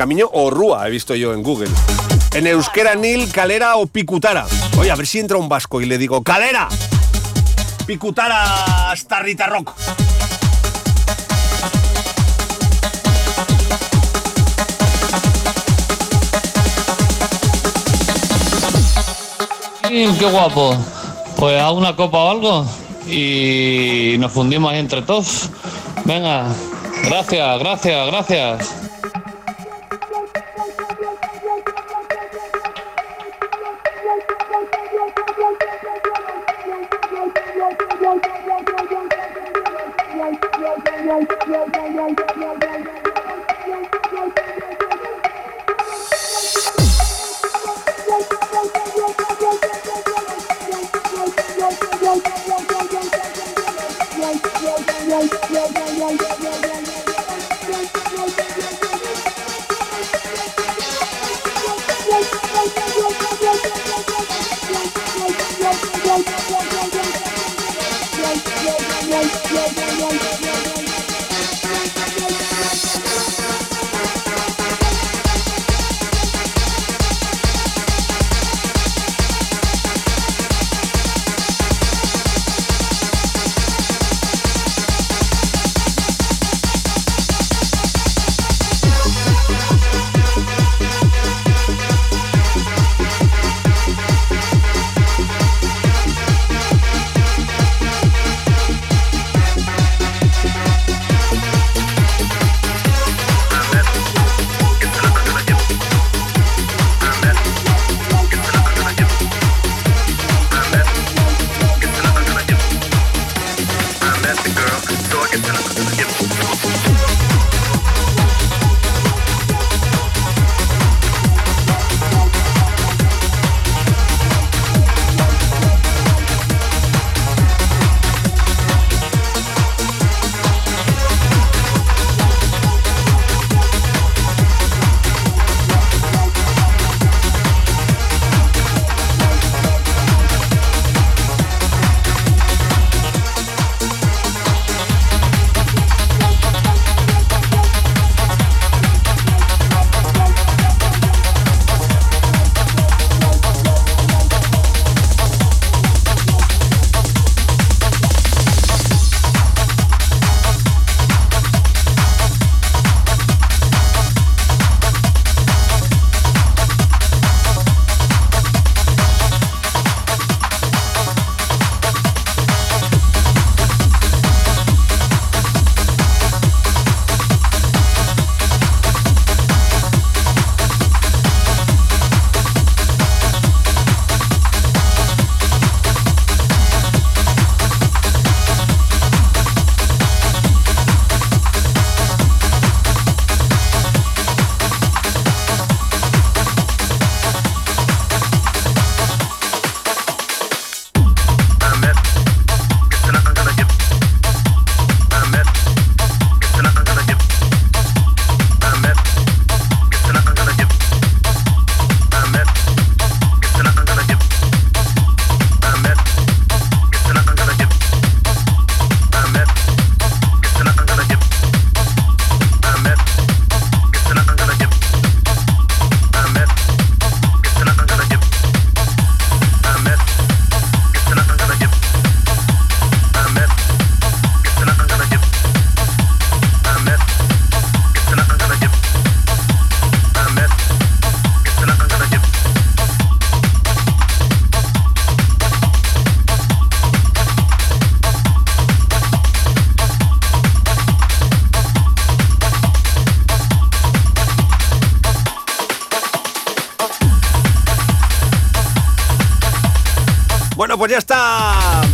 [0.03, 1.69] Camino o Rúa, he visto yo en Google.
[2.33, 4.45] En euskera, Nil, Calera o Picutara.
[4.77, 6.67] Oye, a ver si entra un vasco y le digo, ¡Calera!
[7.87, 9.71] Picutara hasta Rita Rock.
[19.87, 20.75] ¡Qué guapo!
[21.37, 22.65] Pues a una copa o algo
[23.07, 25.49] y nos fundimos ahí entre todos.
[26.03, 26.47] Venga,
[27.05, 28.82] gracias, gracias, gracias.
[41.53, 41.82] Bueno,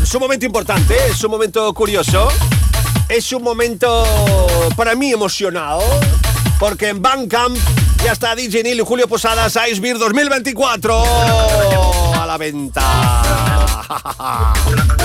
[0.09, 2.29] Es un momento importante, es un momento curioso.
[3.07, 4.03] Es un momento
[4.75, 5.83] para mí emocionado.
[6.59, 7.55] Porque en Bandcamp
[8.03, 11.03] ya está DJ Neil y Julio Posadas Ice Beer 2024
[12.15, 12.81] a la venta.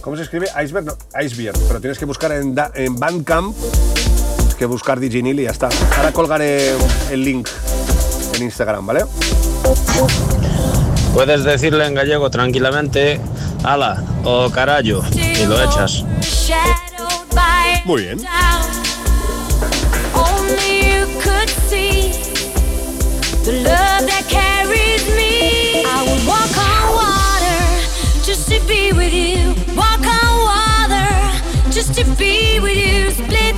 [0.00, 0.46] ¿Cómo se escribe?
[0.64, 2.54] Iceberg, no, Iceberg, pero tienes que buscar en,
[2.96, 3.54] Bandcamp,
[4.36, 5.68] tienes que buscar DJ Neil y ya está.
[5.98, 6.72] Ahora colgaré
[7.10, 7.46] el link
[8.34, 9.04] en Instagram, ¿vale?
[11.12, 13.20] Puedes decirle en gallego tranquilamente,
[13.64, 16.04] ala o oh, carayo, y lo echas.
[17.84, 18.18] Muy bien.
[23.48, 25.82] The love that carries me.
[25.86, 27.64] I would walk on water
[28.22, 29.56] just to be with you.
[29.74, 31.08] Walk on water
[31.72, 33.10] just to be with you.
[33.10, 33.57] Split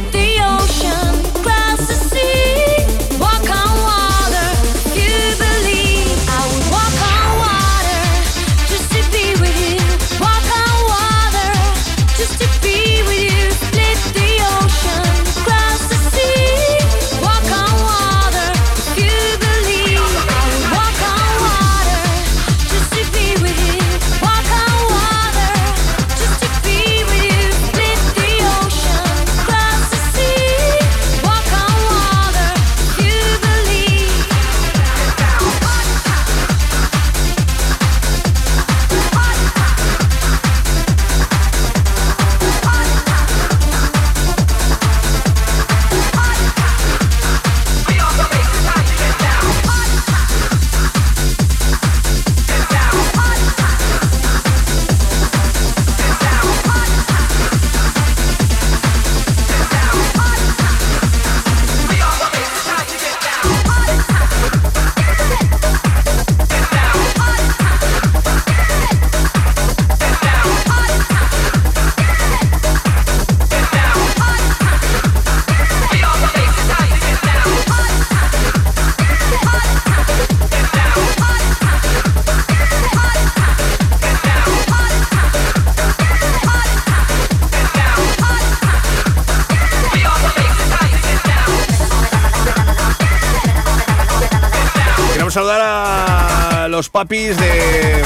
[97.08, 98.02] de.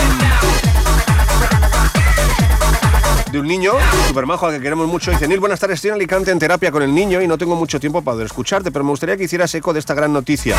[3.32, 3.72] De un niño
[4.07, 5.11] súper majo que queremos mucho.
[5.11, 5.76] Dice: Nil, buenas tardes.
[5.76, 8.26] Estoy en Alicante en terapia con el niño y no tengo mucho tiempo para poder
[8.26, 10.57] escucharte, pero me gustaría que hicieras eco de esta gran noticia.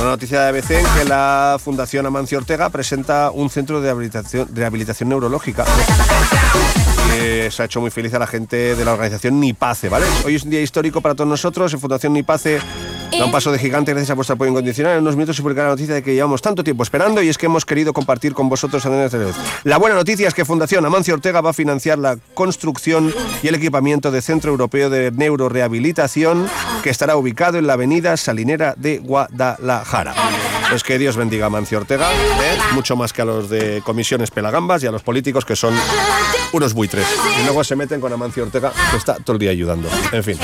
[0.00, 4.52] Una noticia de ABC en que la Fundación Amancio Ortega presenta un centro de rehabilitación,
[4.52, 5.64] de rehabilitación neurológica.
[7.50, 10.06] se ha hecho muy feliz a la gente de la organización Nipace, ¿vale?
[10.26, 11.72] Hoy es un día histórico para todos nosotros.
[11.72, 12.58] En Fundación Nipace
[13.18, 14.94] da un paso de gigante gracias a vuestro apoyo incondicional.
[14.94, 17.38] En unos minutos se publicará la noticia de que llevamos tanto tiempo esperando y es
[17.38, 19.34] que hemos querido compartir con vosotros en este video.
[19.64, 23.12] La buena noticia es que Fundación Amancio Ortega va a financiar la construcción
[23.42, 26.48] y el equipamiento del Centro Europeo de Neurorehabilitación
[26.82, 30.14] que estará ubicado en la avenida Salinera de Guadalajara.
[30.70, 32.58] Pues que Dios bendiga a Amancio Ortega, ¿eh?
[32.72, 35.74] mucho más que a los de comisiones pelagambas y a los políticos que son
[36.52, 37.06] unos buitres.
[37.40, 39.88] Y luego se meten con Amancio Ortega, que está todo el día ayudando.
[40.12, 40.38] En fin,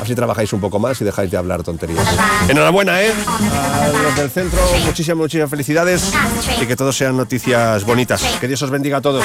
[0.00, 2.06] así trabajáis un poco más y dejáis de hablar tonterías.
[2.48, 3.12] Enhorabuena, ¿eh?
[3.52, 6.12] A los del centro, muchísimas, muchísimas felicidades
[6.60, 8.22] y que todos sean noticias bonitas.
[8.40, 9.24] Que Dios os bendiga a todos.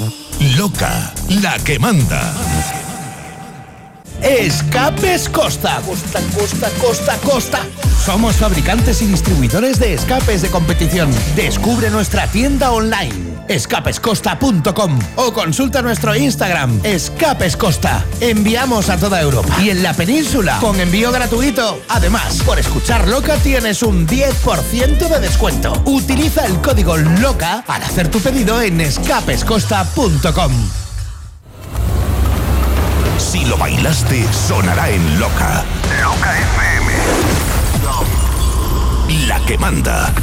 [0.41, 2.33] Loca, la que manda.
[4.23, 5.79] Escapes Costa.
[5.85, 7.59] Costa, Costa, Costa, Costa.
[8.03, 11.11] Somos fabricantes y distribuidores de escapes de competición.
[11.35, 13.20] Descubre nuestra tienda online,
[13.51, 18.05] escapescosta.com o consulta nuestro Instagram, Escapes Costa.
[18.21, 21.81] Enviamos a toda Europa y en la península con envío gratuito.
[21.89, 25.73] Además, por escuchar Loca tienes un 10% de descuento.
[25.85, 30.51] Utiliza el código LOCA para hacer tu pedido en escapescosta.com.
[33.17, 35.63] Si lo bailaste, sonará en Loca.
[36.01, 36.91] Loca FM.
[39.27, 40.13] La que manda.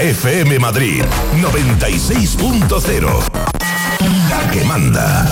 [0.00, 1.02] FM Madrid
[1.40, 3.08] 96.0.
[4.28, 5.26] La que manda.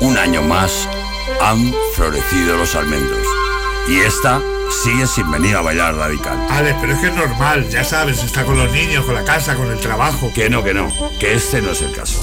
[0.00, 0.88] Un año más
[1.42, 3.26] han florecido los almendros.
[3.88, 4.40] Y esta
[4.82, 6.46] sigue sin venir a bailar radical.
[6.50, 9.54] Alex, pero es que es normal, ya sabes, está con los niños, con la casa,
[9.54, 10.32] con el trabajo.
[10.34, 12.20] Que no, que no, que este no es el caso.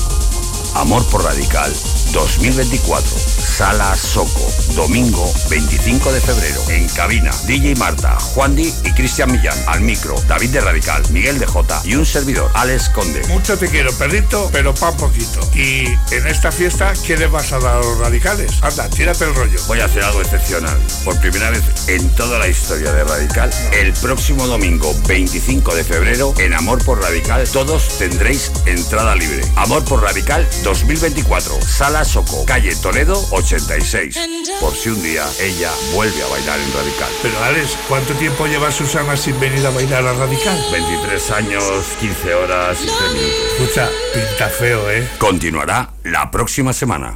[0.75, 1.71] Amor por Radical
[2.13, 3.18] 2024,
[3.59, 9.57] Sala Soco, domingo 25 de febrero, en cabina, DJ Marta, Juan Di y Cristian Millán,
[9.67, 13.21] al micro, David de Radical, Miguel de Jota y un servidor, Alex Conde.
[13.27, 15.41] Mucho te quiero, perrito, pero pa' poquito.
[15.53, 18.49] Y en esta fiesta, ¿qué le vas a dar a los radicales?
[18.61, 19.59] Anda, tírate el rollo.
[19.67, 20.79] Voy a hacer algo excepcional.
[21.03, 26.33] Por primera vez en toda la historia de Radical, el próximo domingo 25 de febrero,
[26.37, 29.41] en Amor por Radical, todos tendréis entrada libre.
[29.57, 33.19] Amor por Radical 2024, Sala Soco, calle Toledo
[33.49, 34.15] 86.
[34.61, 37.09] Por si un día ella vuelve a bailar en Radical.
[37.23, 40.55] Pero Alex, ¿cuánto tiempo lleva Susana sin venir a bailar a Radical?
[40.71, 41.63] 23 años,
[41.99, 43.39] 15 horas y 3 minutos.
[43.59, 45.09] Escucha, pinta feo, ¿eh?
[45.17, 47.15] Continuará la próxima semana.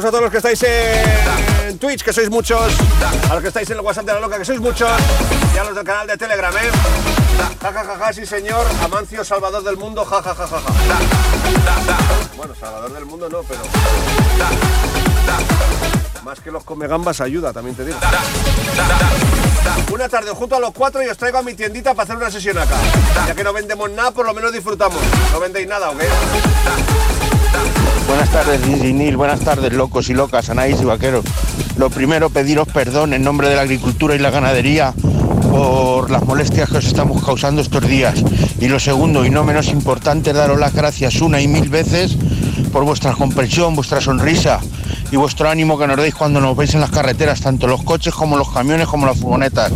[0.00, 2.72] A todos los que estáis en Twitch, que sois muchos.
[3.28, 4.90] A los que estáis en el WhatsApp de la loca, que sois muchos.
[5.54, 6.70] Y a los del canal de Telegram, ¿eh?
[7.60, 8.66] Ja, ja, ja, ja, sí señor.
[8.82, 10.72] Amancio, Salvador del mundo, ja, ja, ja, ja, ja.
[12.34, 13.60] Bueno, Salvador del mundo no, pero...
[16.24, 17.98] Más que los come gambas ayuda, también te digo.
[19.92, 22.30] Una tarde junto a los cuatro y os traigo a mi tiendita para hacer una
[22.30, 22.76] sesión acá.
[23.26, 24.98] Ya que no vendemos nada, por lo menos disfrutamos.
[25.30, 26.08] ¿No vendéis nada o qué?
[28.06, 29.16] Buenas tardes, Nil.
[29.16, 31.24] Buenas tardes, locos y locas, Anaís y vaqueros.
[31.76, 34.92] Lo primero, pediros perdón en nombre de la agricultura y la ganadería
[35.50, 38.22] por las molestias que os estamos causando estos días.
[38.60, 42.16] Y lo segundo, y no menos importante, daros las gracias una y mil veces
[42.72, 44.60] por vuestra comprensión, vuestra sonrisa
[45.10, 48.14] y vuestro ánimo que nos deis cuando nos veis en las carreteras, tanto los coches
[48.14, 49.72] como los camiones como las furgonetas.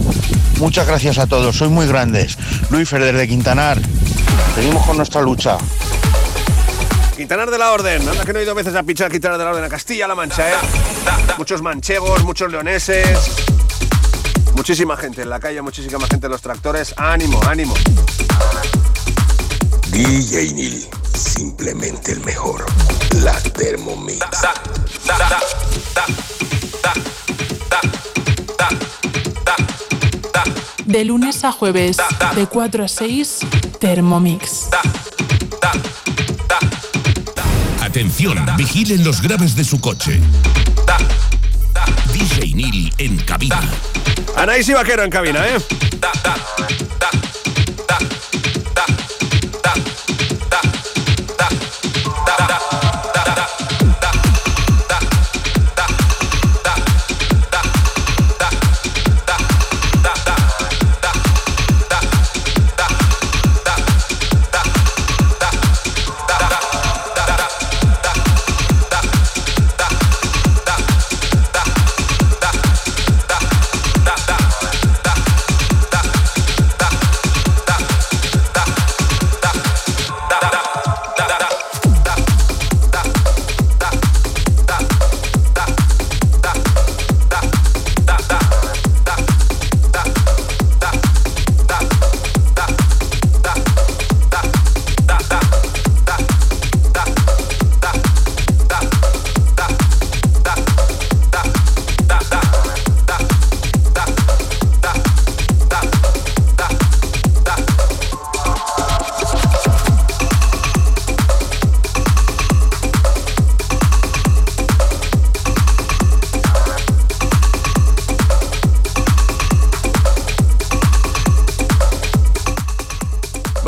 [0.61, 2.39] Muchas gracias a todos, sois muy grandes.
[2.71, 3.79] Luis Fer desde Quintanar.
[4.55, 5.59] Seguimos con nuestra lucha.
[7.17, 8.09] Quintanar de la Orden.
[8.09, 10.51] Anda que no he ido veces a pinchar Quintanar de la Orden a Castilla-La Mancha,
[10.51, 10.55] ¿eh?
[11.39, 13.07] Muchos manchegos, muchos leoneses.
[14.57, 16.95] Muchísima gente en la calle, muchísima gente en los tractores.
[16.97, 17.75] Ánimo, ánimo.
[19.91, 22.67] DJ Neil, simplemente el mejor.
[23.23, 24.19] La Thermomix.
[30.85, 31.97] De lunes a jueves,
[32.35, 33.39] de 4 a 6,
[33.79, 34.69] Thermomix.
[37.95, 40.21] Atención, vigilen los graves de su coche.
[42.13, 43.61] DJ Neil en cabina.
[44.37, 45.59] Anaís y Vaquero en cabina, ¿eh?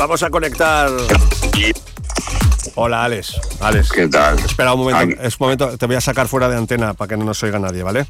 [0.07, 0.89] Vamos a conectar.
[2.75, 3.33] Hola, Alex.
[3.59, 3.89] Alex.
[3.91, 4.39] ¿Qué tal?
[4.39, 5.21] Espera un momento.
[5.21, 5.77] Es un momento.
[5.77, 8.05] Te voy a sacar fuera de antena para que no nos oiga nadie, ¿vale?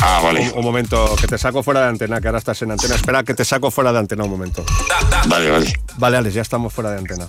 [0.00, 0.42] Ah, vale.
[0.42, 2.94] Un, un momento, que te saco fuera de antena, que ahora estás en antena.
[2.94, 4.64] Espera, que te saco fuera de antena un momento.
[5.26, 5.72] Vale, vale.
[5.98, 7.26] Vale, Alex, ya estamos fuera de antena.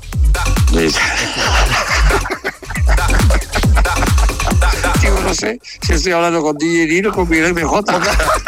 [5.01, 7.81] Tío, no sé si estoy hablando con DJ Nino o con Miguel MJ.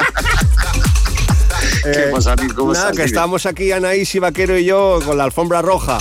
[1.84, 2.54] ¿Qué pasa, Nil?
[2.54, 5.98] ¿Cómo Eh, Nada, que estamos aquí Anaís y Vaquero y yo con la alfombra roja.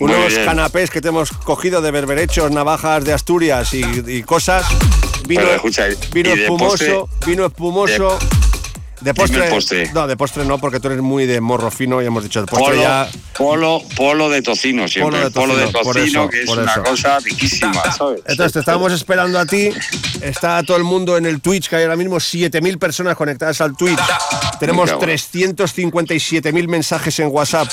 [0.00, 4.64] Unos canapés que te hemos cogido de berberechos, navajas de Asturias y, y cosas.
[5.26, 7.30] Vino, Pero escucha, vino ¿y de espumoso, postre?
[7.30, 8.18] vino espumoso.
[9.00, 9.92] De, Dime postre, postre.
[9.92, 12.46] No, de postre no, porque tú eres muy de morro fino y hemos dicho de
[12.46, 13.08] postre Polo, ya.
[13.38, 15.18] Polo, polo de tocino siempre.
[15.18, 16.82] Polo de Polo de tocino, eso, que es una eso.
[16.82, 18.20] cosa riquísima, ¿sabes?
[18.26, 19.70] Entonces te estábamos esperando a ti.
[20.20, 23.76] Está todo el mundo en el Twitch, que hay ahora mismo 7.000 personas conectadas al
[23.76, 23.98] Twitch.
[24.58, 25.08] Tenemos Me cago en-
[25.56, 27.68] 357.000 mensajes en WhatsApp.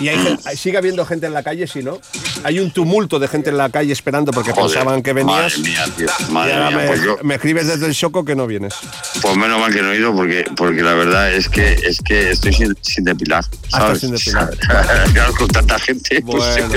[0.00, 1.98] Y hay, sigue habiendo gente en la calle, si no.
[2.44, 5.56] Hay un tumulto de gente en la calle esperando porque Joder, pensaban que venías.
[5.58, 6.06] Madre mía, tío.
[6.28, 8.74] Y Madre ahora mía, me, pues yo, me escribes desde el Choco que no vienes.
[9.22, 12.30] pues menos mal que no he ido porque, porque la verdad es que es que
[12.30, 14.00] estoy sin, sin depilar, Ah, ¿sabes?
[14.00, 14.50] sin depilar.
[15.12, 16.74] claro, con tanta gente, pues Bueno.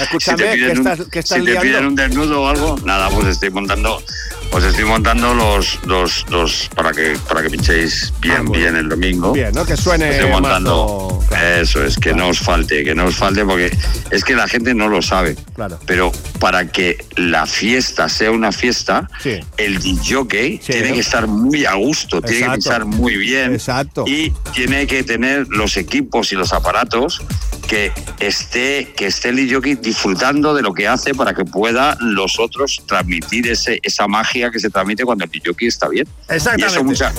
[0.00, 1.62] Escúchame, si te ¿qué piden, un, estás, qué estás si te liando?
[1.62, 4.02] piden un desnudo o algo, nada, pues estoy montando,
[4.50, 9.30] pues estoy montando los, los, los para que para que pinchéis bien, bien el domingo.
[9.30, 9.64] Ah, Bien, ¿no?
[9.64, 11.20] Que suene Estoy montando.
[11.30, 11.36] mazo.
[11.60, 13.76] Eso es, que no os falte, que no os falte, porque
[14.10, 15.36] es que la gente no lo sabe.
[15.54, 15.78] Claro.
[15.86, 19.40] Pero para que la fiesta sea una fiesta, Sí.
[19.56, 23.52] el DJ tiene que estar muy a gusto, tiene que pensar muy bien.
[23.54, 24.04] Exacto.
[24.06, 27.22] Y tiene que tener los equipos y los aparatos
[27.66, 32.38] que esté, que esté el DJ disfrutando de lo que hace para que pueda los
[32.38, 36.06] otros transmitir ese, esa magia que se transmite cuando el DJ está bien.
[36.28, 36.64] Exactamente.
[36.64, 37.12] Y eso mucha-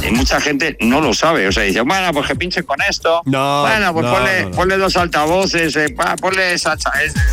[0.00, 1.48] y mucha gente no lo sabe.
[1.48, 3.20] O sea, dice, bueno, pues que pinche con esto.
[3.24, 6.76] No, bueno, pues no, ponle, no, ponle dos altavoces, eh, ponle esa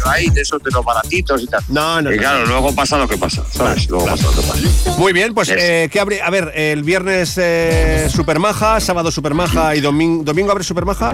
[0.08, 1.64] ahí, de esos de los baratitos y tal.
[1.70, 3.88] No, no, Y claro, luego pasa lo que pasa, ¿sabes?
[3.88, 4.98] luego pasa lo que pasa.
[4.98, 6.22] Muy bien, pues eh, ¿qué abre?
[6.24, 11.14] A ver, el viernes eh, Supermaja, sábado Supermaja y domingo, domingo abre Supermaja.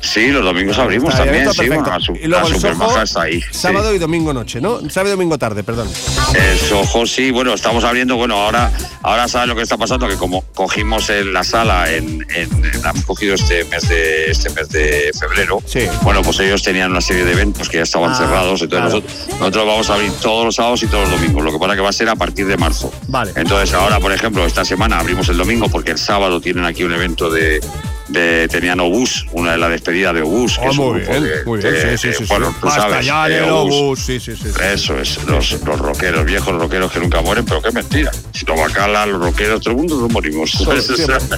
[0.00, 3.40] Sí, los domingos abrimos Está también, sí, bueno, su- y luego el Soho, está ahí.
[3.40, 3.46] sí.
[3.50, 4.78] sábado y domingo noche, ¿no?
[4.90, 5.88] Sábado y domingo tarde, perdón.
[6.34, 8.70] El Soho sí, bueno, estamos abriendo, bueno, ahora,
[9.02, 12.84] ahora sabes lo que está pasando, que como cogimos en la sala, en, en- en-
[12.84, 15.62] hemos cogido este mes de este mes de febrero,
[16.02, 18.84] bueno, pues ellos tenían una serie de eventos que ya estaban Ah, cerrados, entonces claro.
[19.06, 21.74] nosotros, nosotros vamos a abrir todos los sábados y todos los domingos, lo que pasa
[21.74, 22.92] que va a ser a partir de marzo.
[23.08, 23.32] Vale.
[23.36, 26.92] Entonces ahora, por ejemplo, esta semana abrimos el domingo porque el sábado tienen aquí un
[26.92, 27.60] evento de...
[28.08, 30.58] de tenían Obús, una de la despedida de Obús.
[30.58, 33.74] un muy bien, de- muy bien, de- sí, sí, sí, bueno, tú sabes, del Obús.
[33.74, 34.48] Obús, sí, sí, sí.
[34.72, 38.10] Eso es, los, los rockeros, viejos rockeros que nunca mueren, pero qué mentira.
[38.32, 40.52] Si los bacala, los rockeros, todo el mundo nos morimos.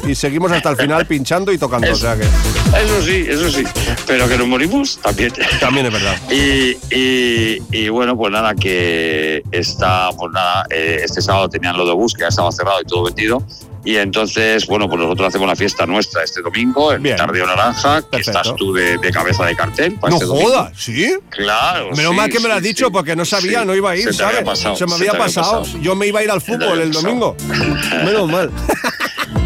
[0.06, 2.22] Y seguimos hasta el final pinchando y tocando, o sea que...
[2.22, 3.64] Eso sí, eso sí.
[4.06, 5.32] Pero que nos morimos también.
[5.60, 6.16] También es verdad.
[6.30, 11.86] Y, y- y bueno, pues nada, que está, pues nada, eh, este sábado tenían lo
[11.86, 13.42] de bus, que ya estaba cerrado y todo vendido.
[13.84, 17.16] Y entonces, bueno, pues nosotros hacemos la fiesta nuestra este domingo, en Bien.
[17.16, 18.38] Tardío Naranja, que Perfecto.
[18.40, 19.94] estás tú de, de cabeza de cartel.
[19.94, 20.48] para No este domingo.
[20.50, 21.16] jodas, ¿sí?
[21.30, 21.90] Claro.
[21.96, 22.92] Menos sí, mal que me lo has sí, dicho sí.
[22.92, 24.36] porque no sabía, Sí, no iba a ir, se ¿sabes?
[24.36, 25.62] había pasado, se me se había pasado.
[25.62, 25.78] pasado.
[25.80, 27.02] Yo me iba a ir al fútbol el pasado.
[27.06, 27.36] domingo.
[28.04, 28.50] Menos mal.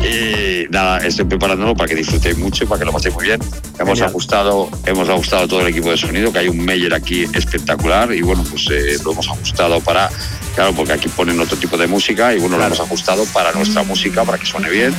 [0.04, 3.40] Y nada, estoy preparándolo para que disfrutéis mucho y para que lo paséis muy bien.
[3.78, 4.10] Hemos Genial.
[4.10, 8.20] ajustado, hemos ajustado todo el equipo de sonido, que hay un Meyer aquí espectacular y
[8.22, 10.10] bueno, pues eh, lo hemos ajustado para,
[10.54, 13.82] claro, porque aquí ponen otro tipo de música y bueno, lo hemos ajustado para nuestra
[13.82, 14.94] música, para que suene bien.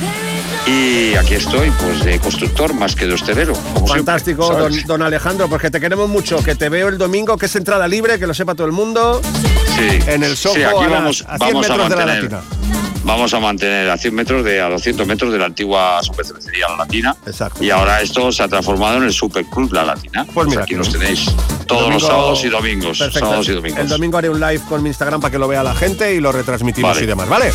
[0.66, 3.54] Y aquí estoy, pues de constructor más que de hostelero.
[3.54, 6.42] siempre, Fantástico, don, don Alejandro, porque te queremos mucho.
[6.42, 9.20] Que te veo el domingo, que es entrada libre, que lo sepa todo el mundo.
[9.76, 9.98] Sí.
[10.08, 12.06] En el Soho, Sí, aquí a, las- vamos, a 100 vamos a metros de la.
[12.06, 12.40] Latina.
[13.06, 16.78] Vamos a mantener a 100 metros de a 200 metros de la antigua supercervecería La
[16.78, 17.16] Latina.
[17.24, 17.62] Exacto.
[17.62, 20.26] Y ahora esto se ha transformado en el Superclub La Latina.
[20.34, 20.90] Pues mira, aquí bien.
[20.90, 21.26] tenéis
[21.66, 22.98] todos Domingo- los sábados y domingos.
[22.98, 23.20] Perfecto.
[23.28, 23.78] Sábados y domingos.
[23.80, 26.20] El domingo haré un live con mi Instagram para que lo vea la gente y
[26.20, 27.04] lo retransmitimos Vale.
[27.04, 27.52] y demás, ¿vale?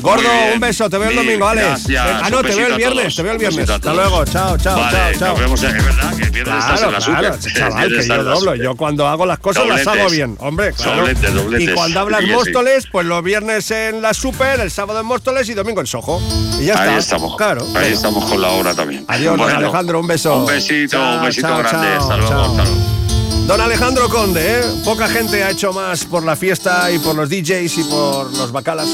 [0.00, 1.66] Gordo, un beso, te veo el domingo, Alex.
[1.88, 2.06] gracias.
[2.22, 3.68] Ah, no, te veo el viernes, te veo el viernes.
[3.68, 5.28] Hasta luego, chao, chao, Vale, chao, chao.
[5.30, 7.52] Nos vemos, en- es verdad que el viernes estás en la claro, super.
[7.54, 8.54] chaval, que yo doblo.
[8.54, 10.00] Yo cuando hago las cosas las Dobletes.
[10.02, 10.72] hago bien, hombre.
[10.72, 10.96] Claro.
[11.00, 11.68] Dobletes, dobletes.
[11.68, 12.36] Y cuando hablas Sí que sí.
[12.36, 16.20] Móstoles, pues los viernes en la Super, el sábado en Móstoles y domingo en Soho.
[16.60, 16.82] Y ya está.
[16.84, 17.36] Ahí estamos.
[17.36, 17.62] Claro.
[17.66, 17.86] Ahí venga.
[17.88, 19.04] estamos con la obra también.
[19.08, 20.36] Adiós, don Alejandro, un beso.
[20.36, 21.88] Un besito, Chao, un besito grande.
[21.88, 22.34] Hasta luego.
[22.44, 23.07] hasta luego.
[23.48, 24.62] Don Alejandro Conde, ¿eh?
[24.84, 28.52] Poca gente ha hecho más por la fiesta y por los DJs y por los
[28.52, 28.86] bacalas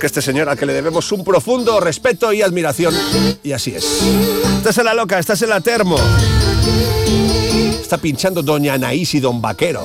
[0.00, 2.94] que este señor al que le debemos un profundo respeto y admiración.
[3.42, 3.84] Y así es.
[4.56, 5.98] Estás en la loca, estás en la termo.
[7.82, 9.82] Está pinchando Doña Anaís y Don Vaquero.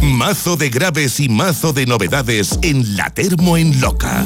[0.00, 4.24] Mazo de graves y mazo de novedades en la Termo en Loca.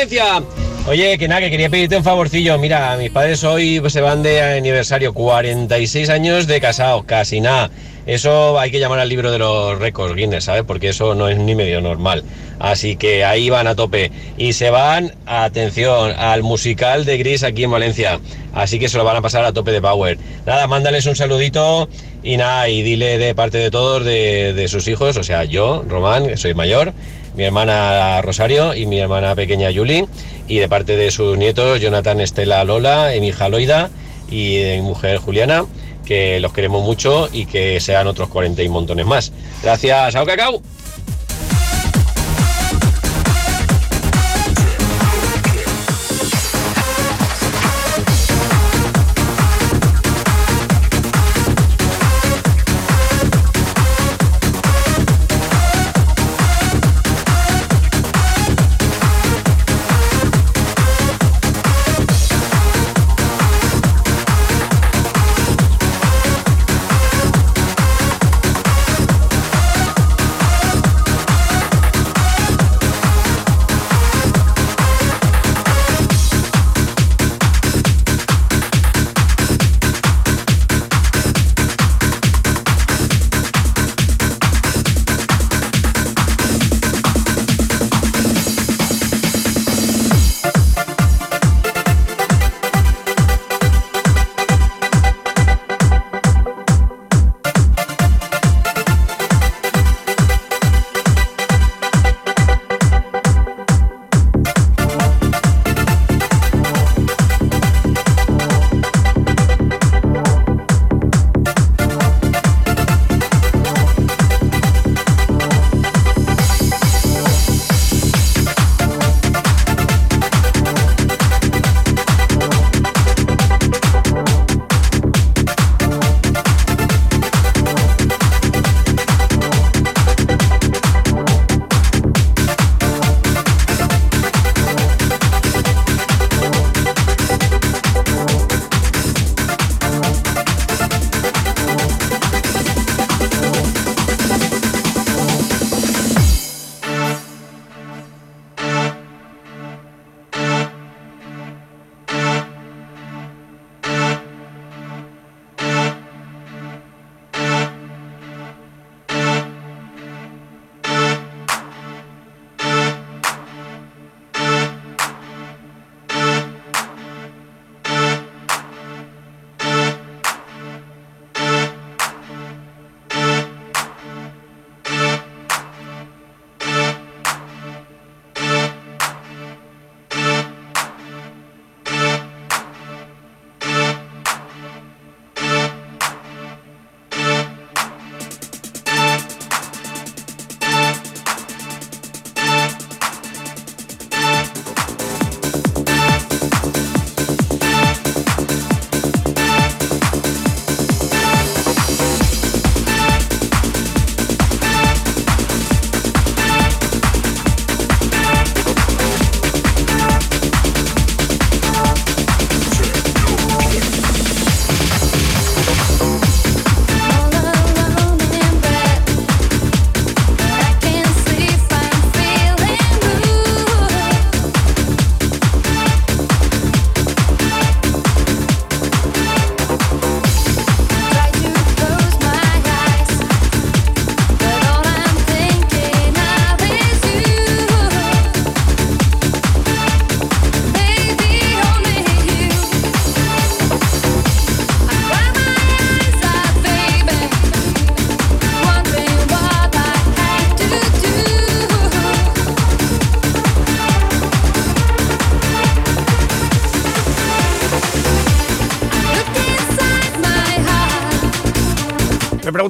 [0.00, 0.42] Valencia.
[0.88, 2.58] Oye, que nada, que quería pedirte un favorcillo.
[2.58, 7.70] Mira, mis padres hoy pues, se van de aniversario, 46 años de casados, casi nada.
[8.06, 10.62] Eso hay que llamar al libro de los récords Guinness, ¿sabes?
[10.62, 12.24] Porque eso no es ni medio normal.
[12.58, 14.10] Así que ahí van a tope.
[14.38, 18.20] Y se van, atención, al musical de Gris aquí en Valencia.
[18.54, 20.16] Así que se lo van a pasar a tope de power.
[20.46, 21.90] Nada, mándales un saludito
[22.22, 25.84] y nada, y dile de parte de todos, de, de sus hijos, o sea, yo,
[25.86, 26.94] Román, que soy mayor,
[27.34, 30.06] mi hermana Rosario y mi hermana pequeña Yuli,
[30.48, 33.90] y de parte de sus nietos, Jonathan, Estela, Lola, y mi hija Loida
[34.28, 35.64] y de mi mujer Juliana,
[36.04, 39.32] que los queremos mucho y que sean otros 40 y montones más.
[39.62, 40.60] Gracias, ¡Au, cacao!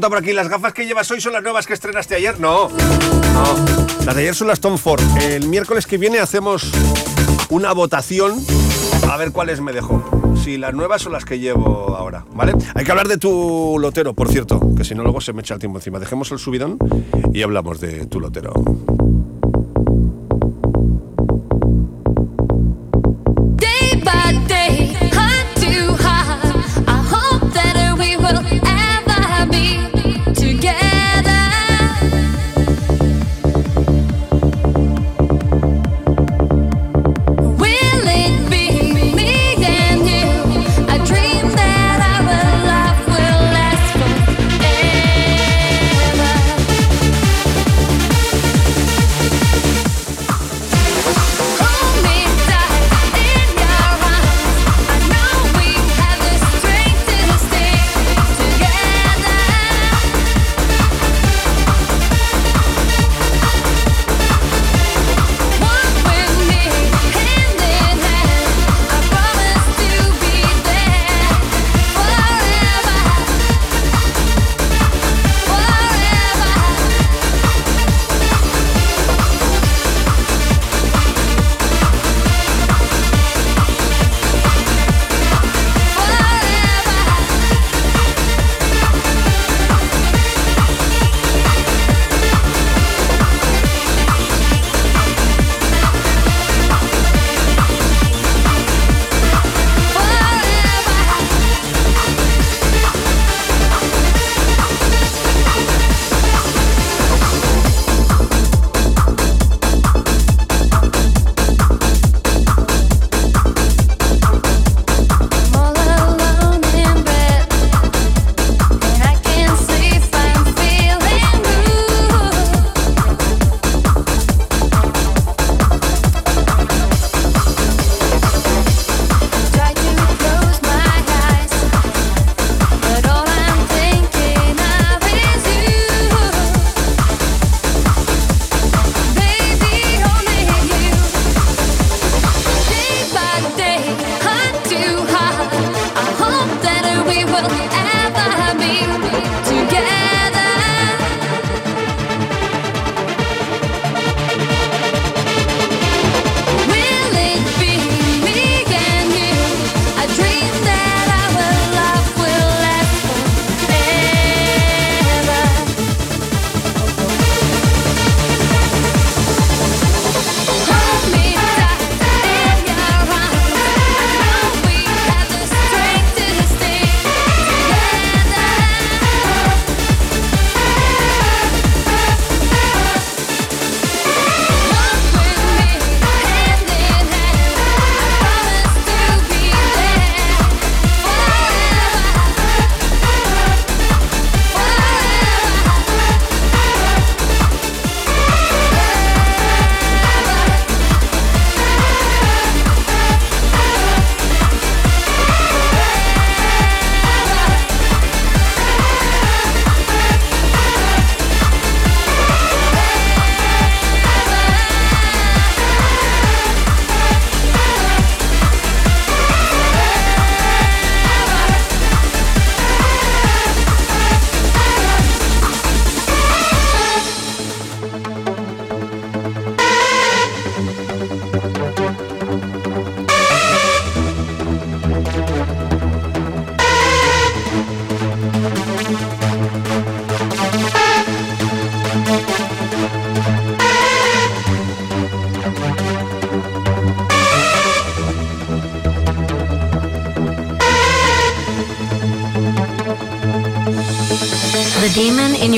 [0.00, 2.40] Pregunta por aquí, ¿las gafas que llevas hoy son las nuevas que estrenaste ayer?
[2.40, 4.04] No, no.
[4.06, 5.02] Las de ayer son las Tom Ford.
[5.20, 6.72] El miércoles que viene hacemos
[7.50, 8.42] una votación
[9.10, 10.02] a ver cuáles me dejó.
[10.42, 12.54] Si las nuevas son las que llevo ahora, ¿vale?
[12.74, 15.52] Hay que hablar de tu lotero, por cierto, que si no luego se me echa
[15.52, 15.98] el tiempo encima.
[15.98, 16.78] Dejemos el subidón
[17.34, 18.54] y hablamos de tu lotero.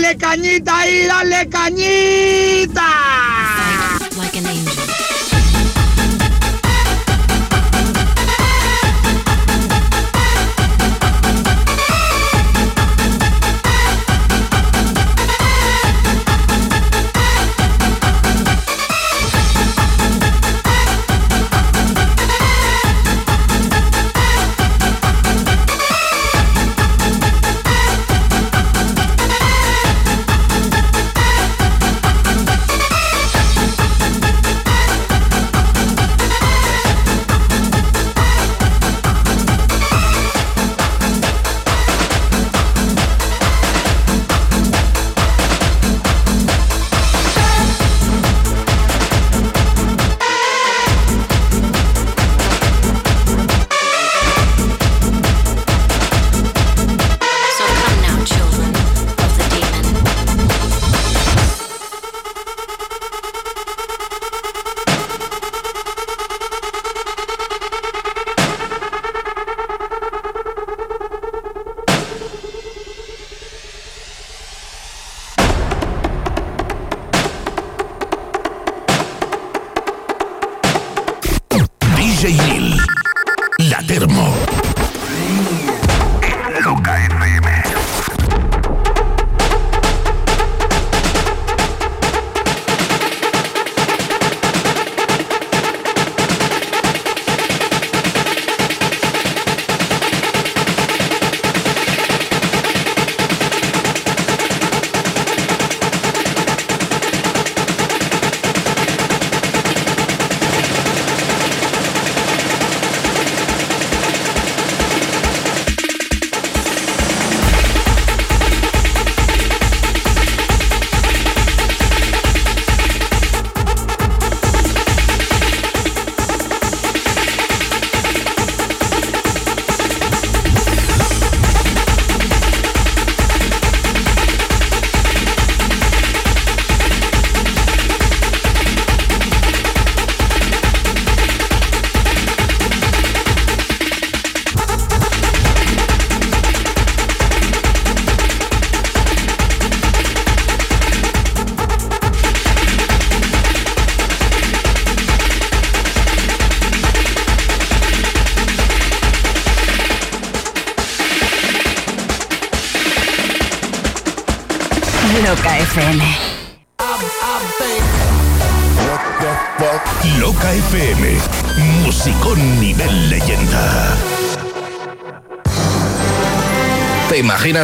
[0.00, 3.27] Dale cañita ahí, dale cañita.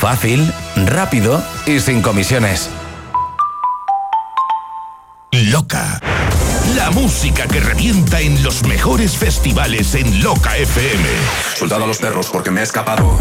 [0.00, 0.52] Fácil,
[0.86, 2.70] rápido y sin comisiones.
[5.32, 6.00] Loca.
[6.76, 11.04] La música que revienta en los mejores festivales en Loca FM.
[11.56, 13.18] Soldado a los perros porque me he escapado.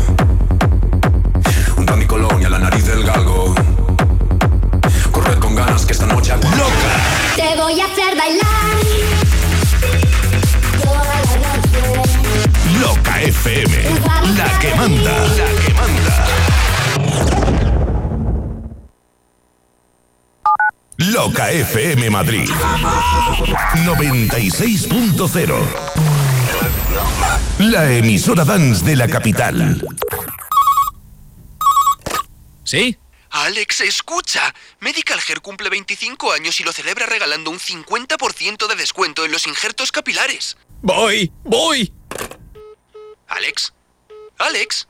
[1.75, 3.55] Junto a mi colonia, la nariz del galgo.
[5.11, 6.43] Corred con ganas que esta noche hago.
[6.43, 7.35] ¡Loca!
[7.35, 8.77] Te voy a hacer bailar.
[12.79, 13.83] Loca FM.
[14.37, 15.11] La que manda.
[15.11, 16.46] La que manda.
[20.97, 22.49] Loca FM Madrid
[23.85, 25.55] 96.0
[27.59, 29.85] La emisora dance de la capital.
[32.63, 32.97] ¿Sí?
[33.29, 34.53] Alex, escucha.
[34.79, 39.47] Medical Hair cumple 25 años y lo celebra regalando un 50% de descuento en los
[39.47, 40.57] injertos capilares.
[40.81, 41.93] Voy, voy.
[43.27, 43.73] Alex.
[44.37, 44.87] Alex.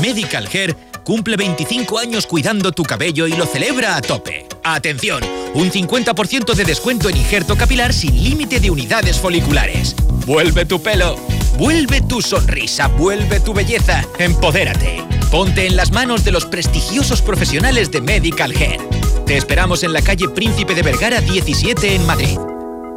[0.00, 0.76] Medical Hair
[1.08, 4.46] cumple 25 años cuidando tu cabello y lo celebra a tope.
[4.62, 5.22] Atención,
[5.54, 9.96] un 50% de descuento en injerto capilar sin límite de unidades foliculares.
[10.26, 11.16] Vuelve tu pelo,
[11.56, 14.04] vuelve tu sonrisa, vuelve tu belleza.
[14.18, 15.02] Empodérate.
[15.30, 18.82] Ponte en las manos de los prestigiosos profesionales de Medical Hair.
[19.24, 22.36] Te esperamos en la calle Príncipe de Vergara 17 en Madrid.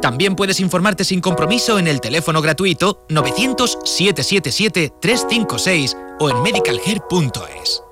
[0.02, 7.82] También puedes informarte sin compromiso en el teléfono gratuito 900-777-356 o en medicalhair.es.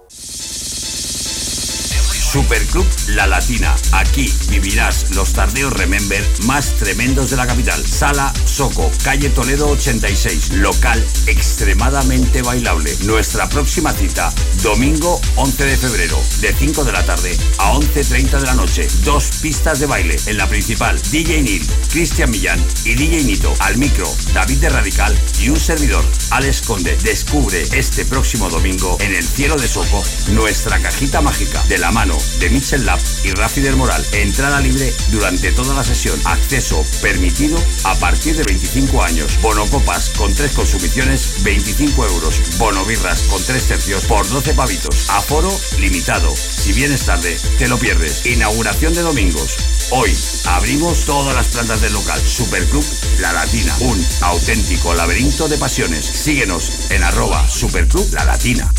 [2.31, 3.75] Superclub La Latina.
[3.91, 7.85] Aquí vivirás los tardeos Remember más tremendos de la capital.
[7.85, 10.53] Sala Soco, calle Toledo 86.
[10.53, 12.97] Local extremadamente bailable.
[13.05, 14.33] Nuestra próxima cita,
[14.63, 18.87] domingo 11 de febrero, de 5 de la tarde a 11.30 de la noche.
[19.03, 20.17] Dos pistas de baile.
[20.27, 23.53] En la principal, DJ Neil, Cristian Millán y DJ Nito.
[23.59, 26.97] Al micro, David de Radical y un servidor, Alex Conde.
[27.03, 32.20] Descubre este próximo domingo en el cielo de Soco nuestra cajita mágica de la mano
[32.39, 34.05] de Mitchell Lab y Rafi del Moral.
[34.13, 36.19] Entrada libre durante toda la sesión.
[36.25, 39.39] Acceso permitido a partir de 25 años.
[39.41, 42.41] Bono copas con tres consumiciones, 25 euros.
[42.59, 45.11] Bono birras con tres tercios por 12 pavitos.
[45.11, 46.35] Aforo limitado.
[46.35, 48.27] Si vienes tarde, te lo pierdes.
[48.27, 49.57] Inauguración de domingos.
[49.91, 50.17] Hoy
[50.47, 52.21] abrimos todas las plantas del local.
[52.21, 52.85] Superclub
[53.19, 53.75] La Latina.
[53.81, 56.05] Un auténtico laberinto de pasiones.
[56.07, 58.71] Síguenos en arroba Superclub La Latina.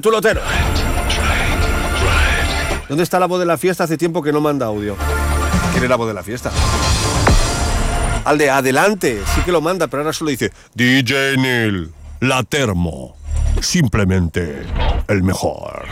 [0.00, 0.40] Tú lotero.
[2.88, 3.84] ¿Dónde está la voz de la fiesta?
[3.84, 4.96] Hace tiempo que no manda audio.
[5.72, 6.50] ¿Quién es la voz de la fiesta?
[8.24, 13.16] Al de adelante, sí que lo manda, pero ahora solo dice DJ Neil, la termo.
[13.60, 14.62] Simplemente
[15.08, 15.86] el mejor.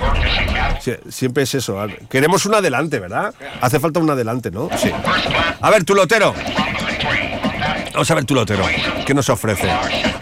[1.09, 1.78] Siempre es eso.
[2.10, 3.35] Queremos un adelante, ¿verdad?
[3.60, 4.68] Hace falta un adelante, ¿no?
[4.76, 4.90] Sí.
[5.60, 6.35] A ver, tu lotero.
[7.93, 8.64] Vamos a ver tu lotero.
[9.06, 9.68] ¿Qué nos ofrece?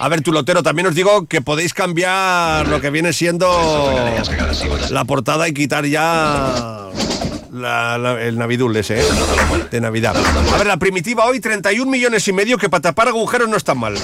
[0.02, 3.46] A ver, tu lotero, también os digo que podéis cambiar lo que viene siendo
[4.90, 6.88] la portada y quitar ya
[7.52, 9.04] el Navidul ese, ¿eh?
[9.70, 10.16] De Navidad.
[10.52, 13.76] A ver, la primitiva hoy, 31 millones y medio, que para tapar agujeros no está
[13.76, 13.94] mal.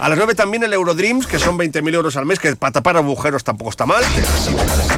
[0.00, 2.96] A las 9 también el Eurodreams, que son 20.000 euros al mes, que para tapar
[2.96, 4.04] agujeros tampoco está mal.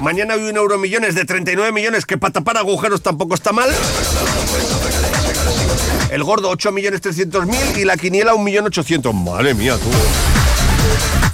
[0.02, 3.70] Mañana hay un euro millones de 39 millones, que para tapar agujeros tampoco está mal.
[6.10, 9.14] El gordo 8 millones 300 mil y la quiniela 1 millón 800.
[9.14, 9.88] Madre mía, tú.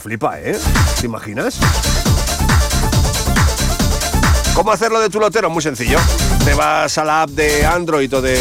[0.02, 0.56] Flipa, ¿eh?
[1.00, 1.58] ¿Te imaginas?
[4.54, 5.50] ¿Cómo hacerlo de tu lotero?
[5.50, 5.98] Muy sencillo.
[6.44, 8.38] Te vas a la app de Android o de...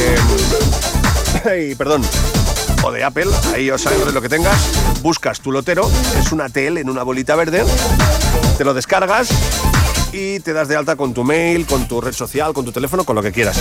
[1.45, 2.03] Ay, perdón.
[2.83, 4.57] O de Apple, ahí os Android lo que tengas.
[5.01, 5.89] Buscas tu lotero,
[6.19, 7.63] es una TL en una bolita verde.
[8.57, 9.29] Te lo descargas
[10.43, 13.15] te das de alta con tu mail, con tu red social, con tu teléfono, con
[13.15, 13.57] lo que quieras.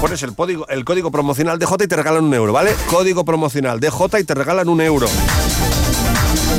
[0.00, 2.74] Pones el código, el código promocional DJ y te regalan un euro, ¿vale?
[2.86, 5.06] Código promocional DJ y te regalan un euro.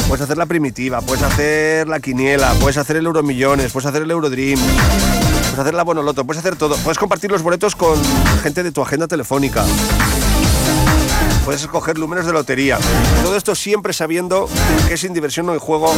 [0.07, 4.11] Puedes hacer la primitiva, puedes hacer la quiniela, puedes hacer el Euromillones, puedes hacer el
[4.11, 6.75] Eurodream, puedes hacer la Bonoloto, puedes hacer todo.
[6.77, 7.97] Puedes compartir los boletos con
[8.43, 9.63] gente de tu agenda telefónica.
[11.43, 12.77] Puedes escoger números de lotería.
[13.23, 14.47] Todo esto siempre sabiendo
[14.87, 15.91] que sin diversión no hay juego,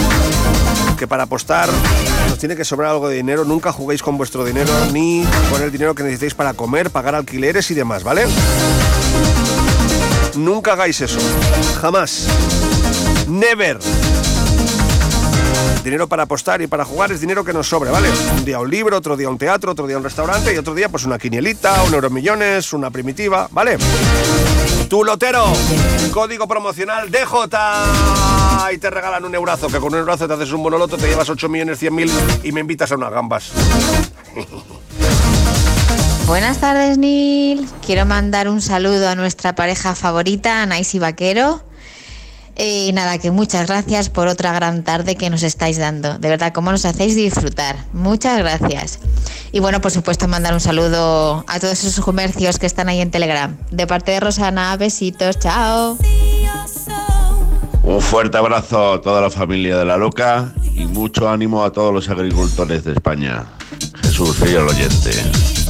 [1.01, 1.67] que para apostar
[2.29, 3.43] nos tiene que sobrar algo de dinero.
[3.43, 7.71] Nunca juguéis con vuestro dinero ni con el dinero que necesitéis para comer, pagar alquileres
[7.71, 8.27] y demás, ¿vale?
[10.35, 11.17] Nunca hagáis eso.
[11.81, 12.27] Jamás.
[13.27, 13.79] Never.
[15.83, 18.09] Dinero para apostar y para jugar es dinero que nos sobre, ¿vale?
[18.37, 20.87] Un día un libro, otro día un teatro, otro día un restaurante y otro día
[20.87, 23.79] pues una quinielita, un euromillones, una primitiva, ¿vale?
[24.91, 25.45] Tu lotero,
[26.11, 30.61] código promocional DJ y te regalan un eurazo, que con un eurazo te haces un
[30.61, 32.11] monoloto, te llevas 8 millones 100 mil
[32.43, 33.53] y me invitas a unas gambas.
[36.27, 37.69] Buenas tardes, Neil.
[37.85, 41.63] Quiero mandar un saludo a nuestra pareja favorita, Anaís y Vaquero.
[42.57, 46.17] Y nada, que muchas gracias por otra gran tarde que nos estáis dando.
[46.19, 47.77] De verdad, cómo nos hacéis disfrutar.
[47.93, 48.99] Muchas gracias.
[49.51, 53.11] Y bueno, por supuesto, mandar un saludo a todos esos comercios que están ahí en
[53.11, 53.57] Telegram.
[53.71, 55.97] De parte de Rosana, besitos, chao.
[57.83, 61.93] Un fuerte abrazo a toda la familia de La Loca y mucho ánimo a todos
[61.93, 63.45] los agricultores de España.
[64.01, 65.60] Jesús, fiel oyente.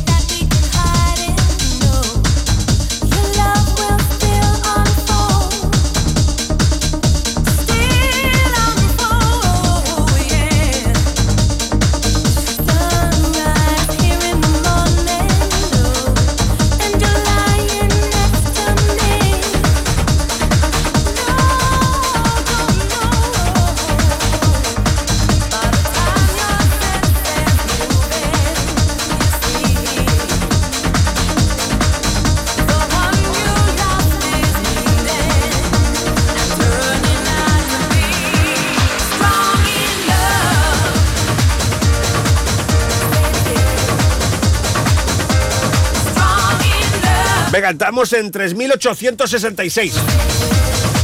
[47.72, 49.94] Venga, estamos en 3.866.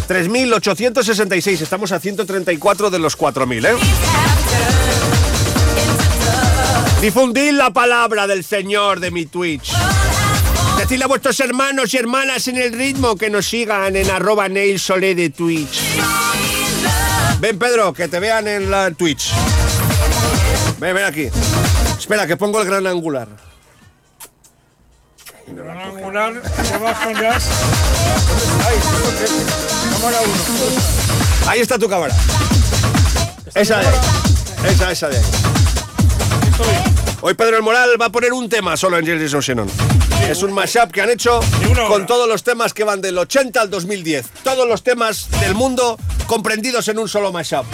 [0.07, 3.75] 3.866, estamos a 134 de los 4.000, ¿eh?
[7.01, 9.71] Difundid la palabra del Señor de mi Twitch.
[10.77, 14.79] Decidle a vuestros hermanos y hermanas en el ritmo que nos sigan en arroba Neil
[14.79, 15.81] Solé de Twitch.
[17.39, 19.31] Ven, Pedro, que te vean en la Twitch.
[20.79, 21.29] Ven, ven aquí.
[21.97, 23.46] Espera, que pongo el gran angular.
[25.47, 26.41] Angular.
[31.47, 32.13] Ahí está tu cámara.
[33.55, 33.95] Esa de ahí.
[34.69, 35.23] Esa, esa de ahí.
[37.21, 39.67] Hoy Pedro el Moral va a poner un tema solo en Jason Shannon.
[40.29, 41.39] Es un mashup que han hecho
[41.87, 44.25] con todos los temas que van del 80 al 2010.
[44.43, 47.65] Todos los temas del mundo comprendidos en un solo mashup.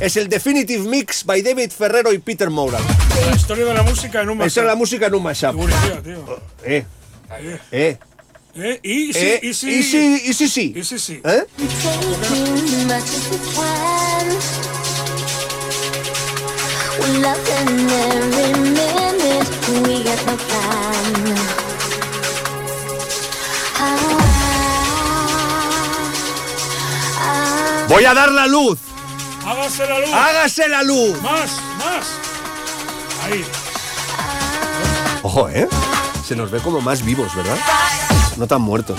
[0.00, 2.82] Es el Definitive Mix by David Ferrero y Peter Moran.
[3.30, 5.54] La historia de la música en un Esa es la música en un mashup.
[6.04, 6.40] Tío.
[6.64, 6.84] Eh.
[7.72, 7.98] Eh.
[8.54, 8.80] ¿Eh?
[8.82, 9.70] Y sí, Eh, y sí.
[9.70, 10.72] y sí, y sí, sí.
[10.74, 11.20] Y sí, sí.
[11.24, 11.44] ¿Eh?
[27.88, 28.78] Voy a dar la luz
[29.46, 30.12] Hágase la luz.
[30.12, 31.22] ¡Hágase la luz!
[31.22, 32.06] Más, más.
[33.22, 33.44] Ahí.
[35.22, 35.68] Ojo, ¿eh?
[36.26, 37.56] Se nos ve como más vivos, ¿verdad?
[38.36, 38.98] No tan muertos.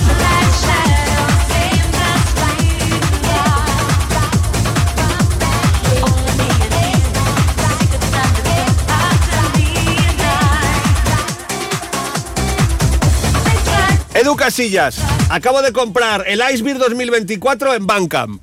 [14.14, 14.98] Edu Casillas,
[15.30, 18.42] acabo de comprar el Icebeer 2024 en Bandcamp.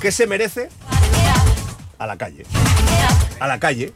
[0.00, 0.68] ¿Qué se merece?
[1.96, 2.44] A la calle.
[3.40, 3.92] A la calle.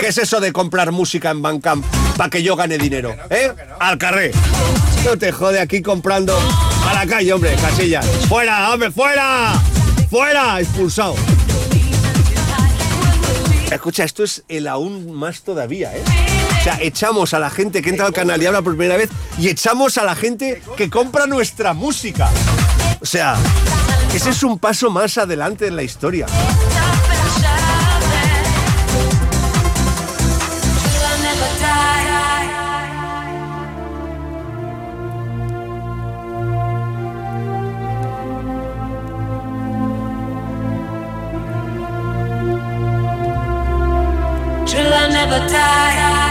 [0.00, 1.84] ¿Qué es eso de comprar música en Bandcamp
[2.16, 3.14] para que yo gane dinero?
[3.30, 3.52] ¿Eh?
[3.78, 4.32] Al carré.
[5.04, 6.36] No te jode aquí comprando
[6.88, 8.06] a la calle, hombre, Casillas.
[8.28, 9.52] ¡Fuera, hombre, fuera!
[10.10, 10.60] ¡Fuera!
[10.60, 11.14] Expulsado.
[13.70, 16.02] Escucha, esto es el aún más todavía, ¿eh?
[16.60, 19.10] O sea, echamos a la gente que entra al canal y habla por primera vez
[19.38, 22.28] y echamos a la gente que compra nuestra música.
[23.00, 23.36] O sea,
[24.14, 26.26] ese es un paso más adelante en la historia.
[45.28, 46.25] Never die.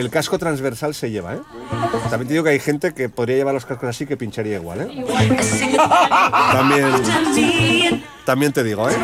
[0.00, 1.40] El casco transversal se lleva, ¿eh?
[2.08, 4.80] También te digo que hay gente que podría llevar los cascos así que pincharía igual,
[4.80, 5.04] ¿eh?
[6.52, 8.96] También, también te digo, ¿eh?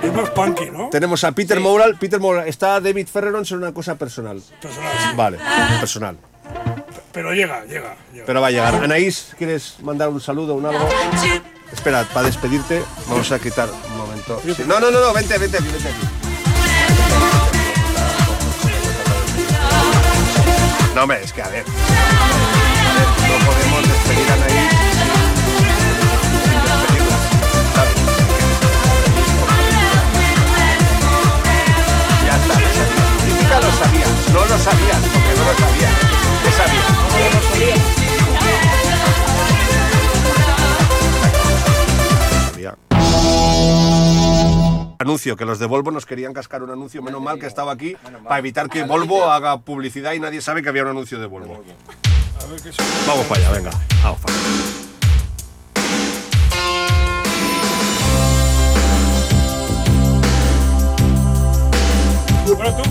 [0.00, 0.90] Es más punky, ¿no?
[0.90, 1.96] Tenemos a Peter Moral.
[1.98, 2.46] Peter Moral.
[2.46, 4.40] Está David Ferreron sobre una cosa personal.
[4.62, 5.16] Personal, sí.
[5.16, 5.38] Vale,
[5.80, 6.16] personal.
[7.10, 7.96] Pero llega, llega.
[8.12, 8.24] llega.
[8.24, 8.76] Pero va a llegar.
[8.76, 10.88] Anaís, ¿quieres mandar un saludo, un algo?
[11.72, 14.40] Espera, para despedirte, vamos a quitar un momento.
[14.44, 16.17] Sí, No, no, no, no, vente, vente aquí, vente aquí.
[20.94, 21.64] No, hombre, es que a ver.
[21.66, 21.74] No
[23.46, 24.36] podemos despedir a
[27.74, 27.94] ¿sabes?
[32.24, 33.48] Ya está, lo sabía.
[33.48, 35.92] Ya lo sabías, no lo sabías, porque no lo sabías.
[36.42, 36.86] ¿Qué sabías?
[37.52, 37.97] Sabía.
[45.00, 47.96] Anuncio, que los de Volvo nos querían cascar un anuncio, menos mal que estaba aquí,
[48.24, 51.62] para evitar que Volvo haga publicidad y nadie sabe que había un anuncio de Volvo.
[53.06, 53.70] Vamos para allá, venga.
[54.02, 54.44] Vamos para allá.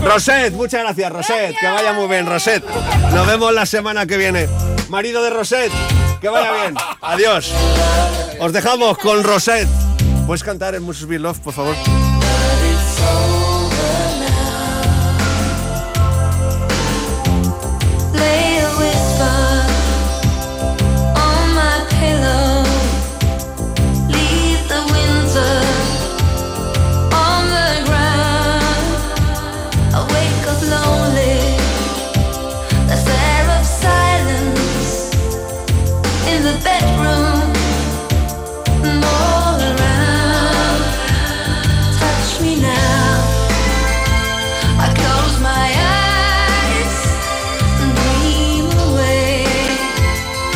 [0.02, 1.56] Roset, muchas gracias, Roset.
[1.58, 2.64] Que vaya muy bien, Roset.
[3.12, 4.48] Nos vemos la semana que viene.
[4.88, 5.70] Marido de Roset,
[6.22, 6.74] que vaya bien.
[7.02, 7.52] Adiós.
[8.40, 9.68] Os dejamos con Roset.
[10.28, 11.74] ¿Puedes cantar en Must Be Love, por favor?